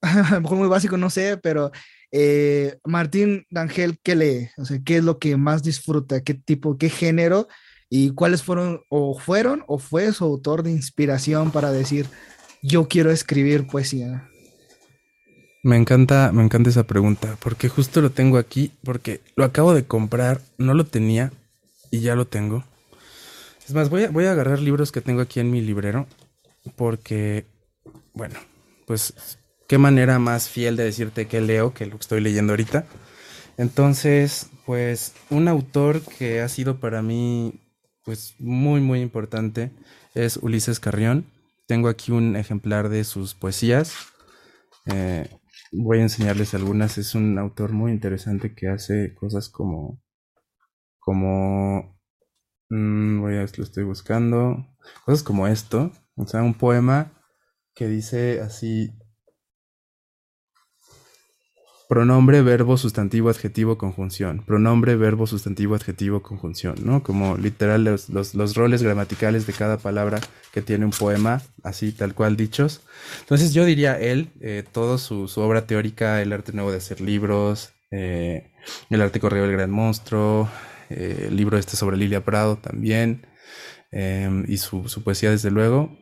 [0.03, 1.71] a lo mejor muy básico, no sé, pero
[2.11, 4.49] eh, Martín D'Angel, ¿qué lee?
[4.59, 6.23] O sea, ¿qué es lo que más disfruta?
[6.23, 7.49] ¿Qué tipo, qué género?
[7.89, 12.07] ¿Y cuáles fueron o fueron o fue su autor de inspiración para decir,
[12.63, 14.29] yo quiero escribir poesía?
[15.63, 19.85] Me encanta, me encanta esa pregunta, porque justo lo tengo aquí, porque lo acabo de
[19.85, 21.33] comprar, no lo tenía
[21.91, 22.65] y ya lo tengo.
[23.67, 26.07] Es más, voy a, voy a agarrar libros que tengo aquí en mi librero,
[26.77, 27.47] porque,
[28.13, 28.41] bueno,
[28.87, 29.15] pues
[29.69, 32.87] qué manera más fiel de decirte que leo que lo que estoy leyendo ahorita.
[33.59, 37.61] Entonces, pues un autor que ha sido para mí
[38.05, 39.71] pues muy muy importante
[40.15, 41.27] es Ulises Carrión.
[41.67, 43.95] Tengo aquí un ejemplar de sus poesías.
[44.87, 45.29] Eh,
[45.73, 46.99] voy a enseñarles algunas.
[46.99, 50.01] Es un autor muy interesante que hace cosas como
[50.99, 51.99] como
[52.71, 54.67] mm, voy a lo estoy buscando
[55.05, 55.93] cosas como esto.
[56.17, 57.13] O sea, un poema
[57.75, 58.93] que dice así
[61.93, 64.43] pronombre, verbo, sustantivo, adjetivo, conjunción.
[64.47, 67.03] Pronombre, verbo, sustantivo, adjetivo, conjunción, ¿no?
[67.03, 70.19] Como literal los, los, roles gramaticales de cada palabra
[70.55, 72.81] que tiene un poema, así tal cual dichos.
[73.21, 77.75] Entonces yo diría él, eh, toda su, obra teórica, el arte nuevo de hacer libros,
[77.91, 78.55] eh,
[78.89, 80.49] el arte correo del gran monstruo,
[80.89, 83.27] eh, el libro este sobre Lilia Prado también,
[84.49, 85.95] y su, su, poesía desde luego.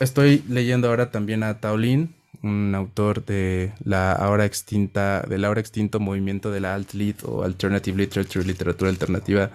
[0.00, 6.00] estoy leyendo ahora también a Taolín, un autor de la ahora extinta, del ahora extinto
[6.00, 9.50] movimiento de la alt-lit o alternative literature, literatura alternativa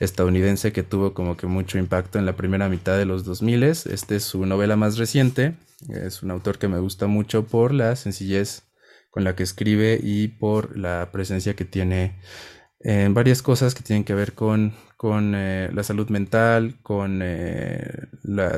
[0.00, 3.62] estadounidense que tuvo como que mucho impacto en la primera mitad de los 2000.
[3.62, 5.54] Esta es su novela más reciente.
[5.88, 8.64] Es un autor que me gusta mucho por la sencillez
[9.10, 12.18] con la que escribe y por la presencia que tiene
[12.80, 18.08] en varias cosas que tienen que ver con, con eh, la salud mental, con eh,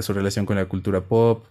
[0.01, 1.47] su relación con la cultura pop,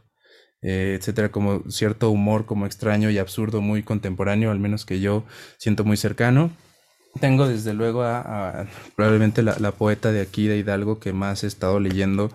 [0.68, 5.24] eh, etcétera, como cierto humor como extraño y absurdo, muy contemporáneo, al menos que yo
[5.57, 6.49] siento muy cercano.
[7.20, 8.03] Tengo desde luego
[8.95, 12.30] probablemente la, poeta de aquí de Hidalgo que más he estado leyendo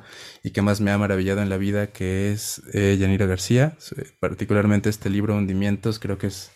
[0.45, 3.77] y que más me ha maravillado en la vida, que es eh, Yanira García.
[4.21, 6.53] Particularmente este libro Hundimientos, creo que es,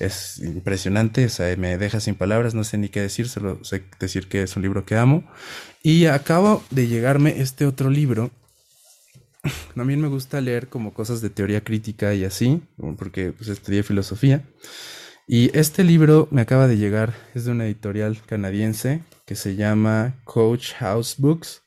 [0.00, 4.28] es impresionante, o me deja sin palabras, no sé ni qué decir, solo sé decir
[4.28, 5.22] que es un libro que amo.
[5.82, 8.30] Y acabo de llegarme este otro libro
[9.74, 12.62] también me gusta leer como cosas de teoría crítica y así,
[12.98, 14.44] porque pues, estudié filosofía.
[15.26, 20.16] Y este libro me acaba de llegar, es de una editorial canadiense que se llama
[20.24, 21.62] Coach House Books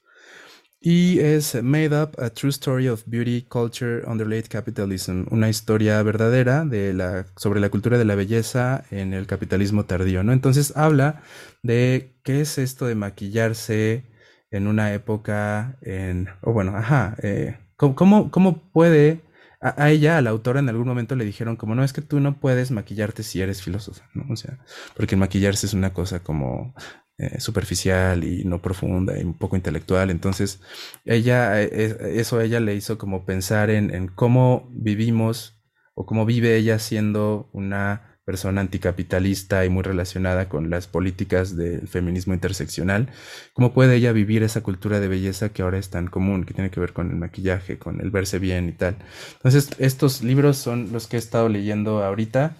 [0.82, 6.04] y es Made Up, a True Story of Beauty, Culture Under Late Capitalism, una historia
[6.04, 10.32] verdadera de la, sobre la cultura de la belleza en el capitalismo tardío, ¿no?
[10.32, 11.24] Entonces habla
[11.64, 14.06] de qué es esto de maquillarse
[14.52, 19.22] en una época, en, o bueno, ajá, eh, ¿Cómo, cómo, puede
[19.62, 22.20] a, ella, a la autora, en algún momento le dijeron como, no, es que tú
[22.20, 24.32] no puedes maquillarte si eres filósofa, ¿no?
[24.32, 24.60] O sea,
[24.96, 26.74] porque maquillarse es una cosa como
[27.18, 30.10] eh, superficial y no profunda y un poco intelectual.
[30.10, 30.62] Entonces,
[31.06, 35.62] ella, eh, eso ella le hizo como pensar en, en cómo vivimos
[35.96, 41.88] o cómo vive ella siendo una persona anticapitalista y muy relacionada con las políticas del
[41.88, 43.10] feminismo interseccional,
[43.54, 46.72] ¿cómo puede ella vivir esa cultura de belleza que ahora es tan común, que tiene
[46.72, 48.98] que ver con el maquillaje, con el verse bien y tal?
[49.38, 52.58] Entonces, estos libros son los que he estado leyendo ahorita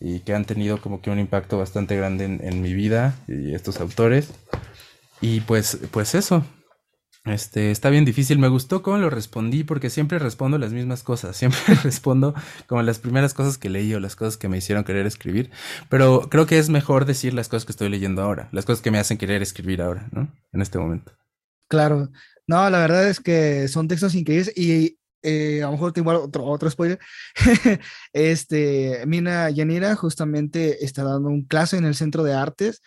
[0.00, 3.54] y que han tenido como que un impacto bastante grande en, en mi vida y
[3.54, 4.30] estos autores.
[5.20, 6.44] Y pues, pues eso,
[7.24, 8.38] este, está bien difícil.
[8.38, 11.36] Me gustó cómo lo respondí porque siempre respondo las mismas cosas.
[11.44, 12.34] Siempre respondo
[12.66, 15.50] como las primeras cosas que leí o las cosas que me hicieron querer escribir.
[15.88, 18.90] Pero creo que es mejor decir las cosas que estoy leyendo ahora, las cosas que
[18.90, 20.28] me hacen querer escribir ahora, ¿no?
[20.52, 21.12] En este momento.
[21.68, 22.10] Claro.
[22.46, 26.44] No, la verdad es que son textos increíbles y eh, a lo mejor tengo otro,
[26.44, 26.98] otro spoiler.
[28.12, 32.82] este, Mina Yanira justamente está dando un clase en el Centro de Artes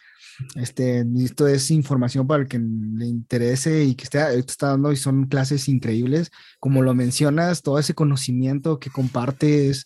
[0.56, 4.96] este, esto es información para el que le interese y que esté, está dando y
[4.96, 6.32] son clases increíbles.
[6.60, 9.86] Como lo mencionas, todo ese conocimiento que compartes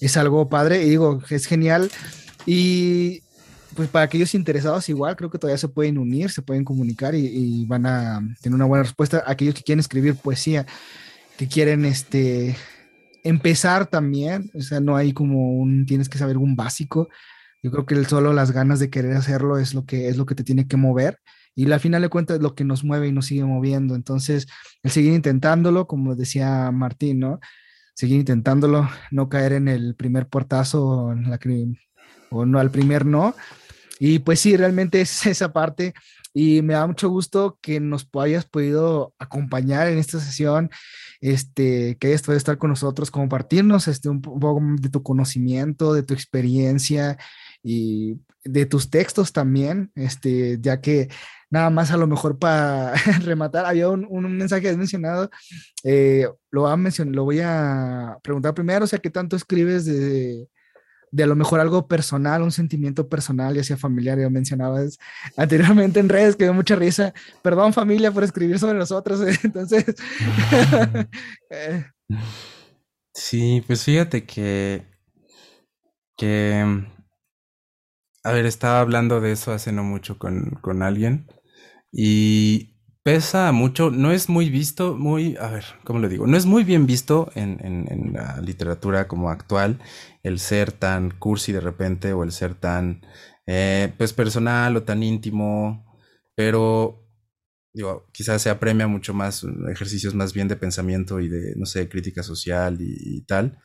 [0.00, 1.90] es algo padre y digo, es genial.
[2.46, 3.22] Y
[3.74, 7.64] pues para aquellos interesados igual, creo que todavía se pueden unir, se pueden comunicar y,
[7.66, 9.22] van a tener una buena respuesta.
[9.26, 10.66] Aquellos que quieren escribir poesía,
[11.36, 12.56] que quieren este,
[13.22, 17.08] empezar también, o sea, no hay como un, tienes que saber un básico,
[17.64, 20.26] yo creo que el solo las ganas de querer hacerlo es lo que es lo
[20.26, 21.18] que te tiene que mover
[21.54, 23.94] y al final de cuentas es lo que nos mueve y nos sigue moviendo.
[23.94, 24.46] Entonces,
[24.82, 27.40] el seguir intentándolo, como decía Martín, ¿no?
[27.94, 31.38] Seguir intentándolo, no caer en el primer portazo o, la,
[32.30, 33.34] o no al primer no.
[33.98, 35.94] Y pues sí, realmente es esa parte
[36.34, 40.68] y me da mucho gusto que nos hayas podido acompañar en esta sesión,
[41.22, 46.02] este, que hayas podido estar con nosotros, compartirnos este, un poco de tu conocimiento, de
[46.02, 47.16] tu experiencia
[47.64, 51.08] y de tus textos también, este, ya que
[51.48, 52.92] nada más a lo mejor para
[53.24, 55.30] rematar, había un, un, mensaje que has mencionado,
[55.82, 59.86] eh, lo, voy a mencionar, lo voy a preguntar primero, o sea, ¿qué tanto escribes
[59.86, 60.46] de,
[61.10, 64.98] de a lo mejor algo personal, un sentimiento personal, ya sea familiar, ya mencionabas
[65.38, 69.86] anteriormente en redes, que dio mucha risa, perdón familia por escribir sobre nosotros, entonces...
[71.48, 71.84] Eh.
[73.14, 74.84] sí, pues fíjate que,
[76.14, 76.84] que
[78.24, 81.26] a ver, estaba hablando de eso hace no mucho con, con alguien
[81.92, 86.26] y pesa mucho, no es muy visto, muy, a ver, ¿cómo lo digo?
[86.26, 89.78] No es muy bien visto en, en, en, la literatura como actual
[90.22, 93.02] el ser tan cursi de repente o el ser tan,
[93.46, 95.84] eh, pues, personal o tan íntimo,
[96.34, 97.06] pero,
[97.74, 101.90] digo, quizás se apremia mucho más ejercicios más bien de pensamiento y de, no sé,
[101.90, 103.58] crítica social y tal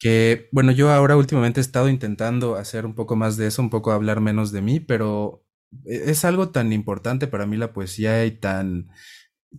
[0.00, 3.70] que, bueno, yo ahora últimamente he estado intentando hacer un poco más de eso, un
[3.70, 5.44] poco hablar menos de mí, pero
[5.84, 8.88] e, es algo tan importante para mí la poesía y tan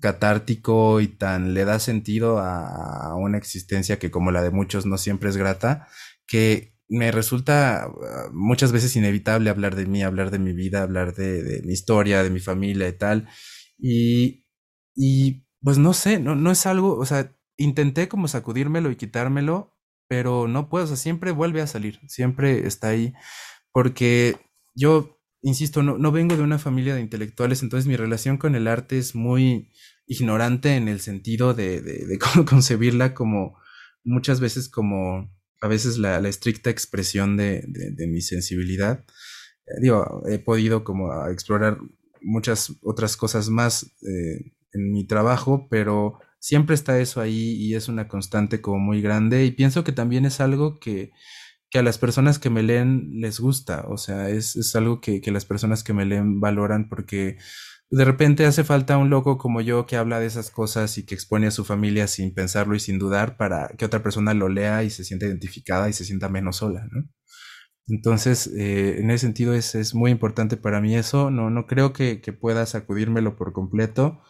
[0.02, 4.98] catártico y tan le da sentido a, una existencia que como la de muchos no
[4.98, 5.88] siempre es grata,
[6.28, 11.14] que me resulta ah, muchas veces inevitable hablar de mí, hablar de mi vida, hablar
[11.16, 13.30] de, mi historia, de mi familia y tal.
[13.78, 14.46] Y,
[14.96, 19.72] y pues no sé, no, no es algo, o sea, intenté como sacudírmelo y quitármelo
[20.12, 23.14] pero no puedo, o sea, siempre vuelve a salir, siempre está ahí,
[23.72, 24.36] porque
[24.76, 28.68] yo, insisto, no, no vengo de una familia de intelectuales, entonces mi relación con el
[28.68, 29.72] arte es muy
[30.06, 32.20] ignorante en el sentido de,
[32.50, 33.58] concebirla como
[34.04, 39.06] muchas veces como a veces la, estricta expresión de, de mi sensibilidad.
[39.66, 41.78] Eh, digo, he podido como explorar
[42.22, 47.88] muchas otras cosas más eh, en mi trabajo, pero siempre está eso ahí y es
[47.88, 51.12] una constante como muy grande y pienso que también es algo que,
[51.70, 55.22] que a las personas que me leen les gusta, o sea, es, es algo que,
[55.22, 57.38] que, las personas que me leen valoran porque
[57.92, 61.14] de repente hace falta un loco como yo que habla de esas cosas y que
[61.14, 64.84] expone a su familia sin pensarlo y sin dudar para que otra persona lo lea
[64.84, 67.08] y se sienta identificada y se sienta menos sola, ¿no?
[67.88, 71.30] Entonces, eh, en ese sentido es, es, muy importante para mí eso.
[71.30, 74.22] No, no creo que, que pueda sacudírmelo por completo,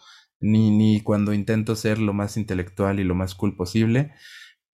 [0.42, 4.12] ni, ni cuando intento ser lo más intelectual y lo más cool posible,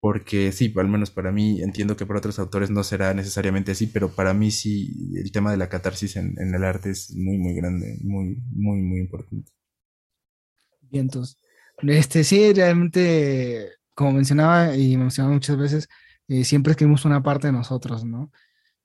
[0.01, 3.86] porque sí, al menos para mí, entiendo que para otros autores no será necesariamente así,
[3.89, 7.55] pero para mí sí, el tema de la catarsis en, el arte es muy, muy
[7.55, 9.51] grande, muy, muy, muy importante.
[10.82, 11.36] Bien, entonces,
[11.82, 15.89] este, sí, realmente, como mencionaba y mencionaba muchas veces,
[16.28, 18.31] eh, siempre escribimos una parte de nosotros, ¿no?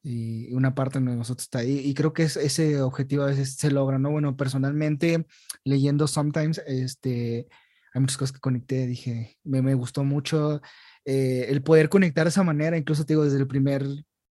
[0.03, 1.79] Y una parte de nosotros está ahí.
[1.79, 4.11] Y creo que ese objetivo a veces se logra, ¿no?
[4.11, 5.25] Bueno, personalmente,
[5.63, 7.47] leyendo Sometimes, este,
[7.93, 10.61] hay muchas cosas que conecté, dije, me, me gustó mucho
[11.05, 13.85] eh, el poder conectar de esa manera, incluso te digo, desde el primer,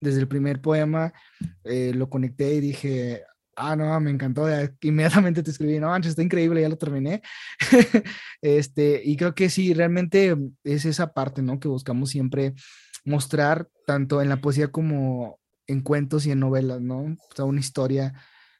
[0.00, 1.12] desde el primer poema,
[1.64, 3.24] eh, lo conecté y dije,
[3.56, 4.46] ah, no, me encantó,
[4.82, 7.22] inmediatamente te escribí, no, manches, está increíble, ya lo terminé.
[8.40, 11.58] este, y creo que sí, realmente es esa parte, ¿no?
[11.58, 12.54] Que buscamos siempre
[13.04, 16.98] mostrar tanto en la poesía como en cuentos y en novelas, ¿no?
[17.00, 18.14] O sea, una historia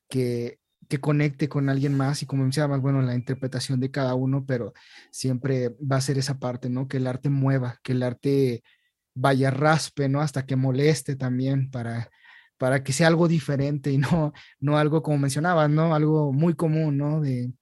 [0.08, 4.44] que, que conecte con alguien más y como decía bueno, la interpretación de cada uno,
[4.46, 4.72] pero
[5.10, 6.88] siempre va a ser esa parte, ¿no?
[6.88, 8.62] Que el arte mueva, que el arte
[9.14, 10.20] vaya raspe, ¿no?
[10.20, 12.10] Hasta que moleste también para,
[12.58, 15.94] para que sea algo diferente y no, no algo como mencionabas, ¿no?
[15.94, 17.20] Algo muy común, ¿no?
[17.20, 17.52] De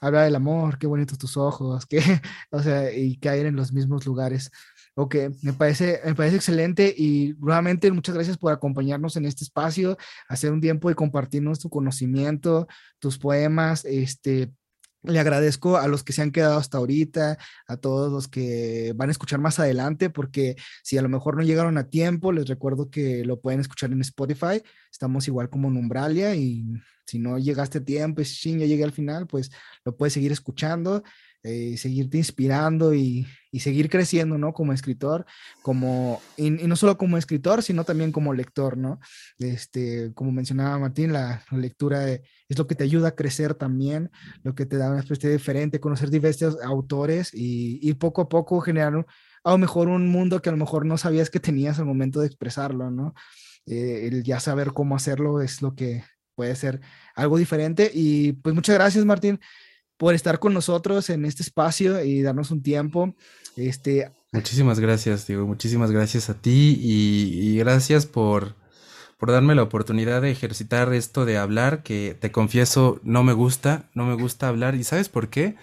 [0.00, 2.02] hablar del amor, qué bonitos tus ojos, que,
[2.50, 4.50] o sea, y caer en los mismos lugares.
[4.94, 9.96] Ok, me parece, me parece excelente y nuevamente muchas gracias por acompañarnos en este espacio,
[10.28, 12.66] hacer un tiempo de compartirnos tu conocimiento,
[12.98, 14.52] tus poemas, este,
[15.02, 19.08] le agradezco a los que se han quedado hasta ahorita, a todos los que van
[19.08, 22.90] a escuchar más adelante, porque si a lo mejor no llegaron a tiempo, les recuerdo
[22.90, 24.62] que lo pueden escuchar en Spotify.
[24.90, 26.64] Estamos igual como en Umbralia y
[27.06, 29.50] si no llegaste a tiempo y si ya llegué al final, pues
[29.84, 31.02] lo puedes seguir escuchando.
[31.44, 33.26] Eh, seguirte inspirando y,
[33.58, 34.52] seguir creciendo, ¿no?
[34.54, 35.26] Como escritor,
[35.60, 39.00] como, y, no solo como escritor, sino también como lector, ¿no?
[39.40, 42.22] Este, como mencionaba Martín, la, lectura es
[42.56, 44.10] lo que te ayuda a crecer también,
[44.44, 49.04] lo que te da una perspectiva diferente, conocer diversos autores y, poco a poco generar
[49.44, 52.20] a lo mejor un mundo que a lo mejor no sabías que tenías al momento
[52.20, 53.14] de expresarlo, ¿no?
[53.66, 56.04] Eh, el ya saber cómo hacerlo es lo que
[56.36, 56.80] puede ser
[57.16, 57.90] algo diferente.
[57.92, 59.40] Y pues muchas gracias, Martín
[59.96, 63.14] por estar con nosotros en este espacio y darnos un tiempo.
[63.56, 68.54] Este, muchísimas gracias, digo, muchísimas gracias a ti y, gracias por,
[69.18, 73.90] por darme la oportunidad de ejercitar esto de hablar, que te confieso, no me gusta,
[73.94, 74.74] no me gusta hablar.
[74.74, 75.56] ¿Y sabes por qué?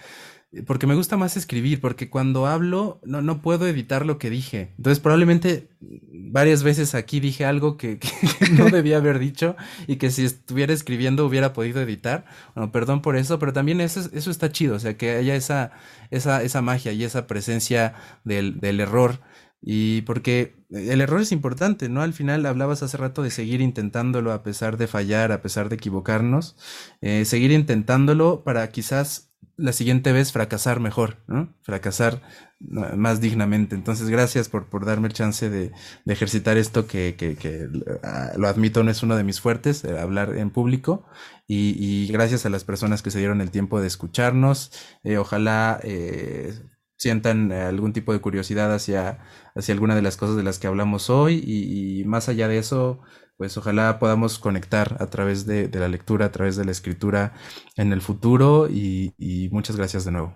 [0.66, 4.72] Porque me gusta más escribir, porque cuando hablo no, no puedo editar lo que dije.
[4.76, 8.00] Entonces probablemente varias veces aquí dije algo que,
[8.52, 9.56] no debía haber dicho
[9.86, 12.24] y que si estuviera escribiendo hubiera podido editar.
[12.54, 15.70] Bueno, perdón por eso, pero también eso, eso está chido, o sea, que haya esa,
[16.10, 17.94] esa, esa magia y esa presencia
[18.24, 19.20] del, del error.
[19.62, 22.02] Y porque el error es importante, ¿no?
[22.02, 25.76] Al final hablabas hace rato de seguir intentándolo a pesar de fallar, a pesar de
[25.76, 26.56] equivocarnos,
[27.02, 29.29] eh, seguir intentándolo para quizás
[29.60, 31.54] la siguiente vez fracasar mejor, ¿no?
[31.62, 32.22] Fracasar
[32.60, 33.74] más dignamente.
[33.74, 35.72] Entonces, gracias por, por darme el chance de,
[36.04, 37.68] de ejercitar esto que, que, que,
[38.02, 41.06] ah, lo admito, no es uno de mis fuertes, eh, hablar en público.
[41.46, 44.72] Y, y, gracias a las personas que se dieron el tiempo de escucharnos.
[45.02, 46.54] Eh, ojalá eh,
[46.96, 49.20] sientan algún tipo de curiosidad hacia,
[49.54, 51.42] hacia alguna de las cosas de las que hablamos hoy.
[51.44, 53.00] Y, y más allá de eso,
[53.40, 57.32] pues ojalá podamos conectar a través de, la lectura, a través de la escritura
[57.74, 60.34] en el futuro y, y, muchas gracias de nuevo.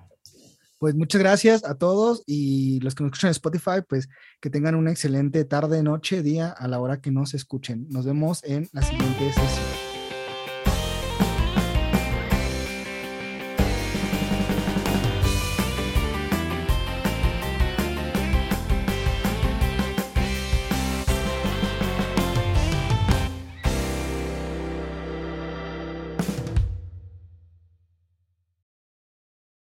[0.78, 4.09] Pues muchas gracias a todos y los que nos escuchan en Spotify, pues
[4.40, 7.86] que tengan una excelente tarde, noche, día a la hora que nos escuchen.
[7.90, 9.94] Nos vemos en la siguiente sesión.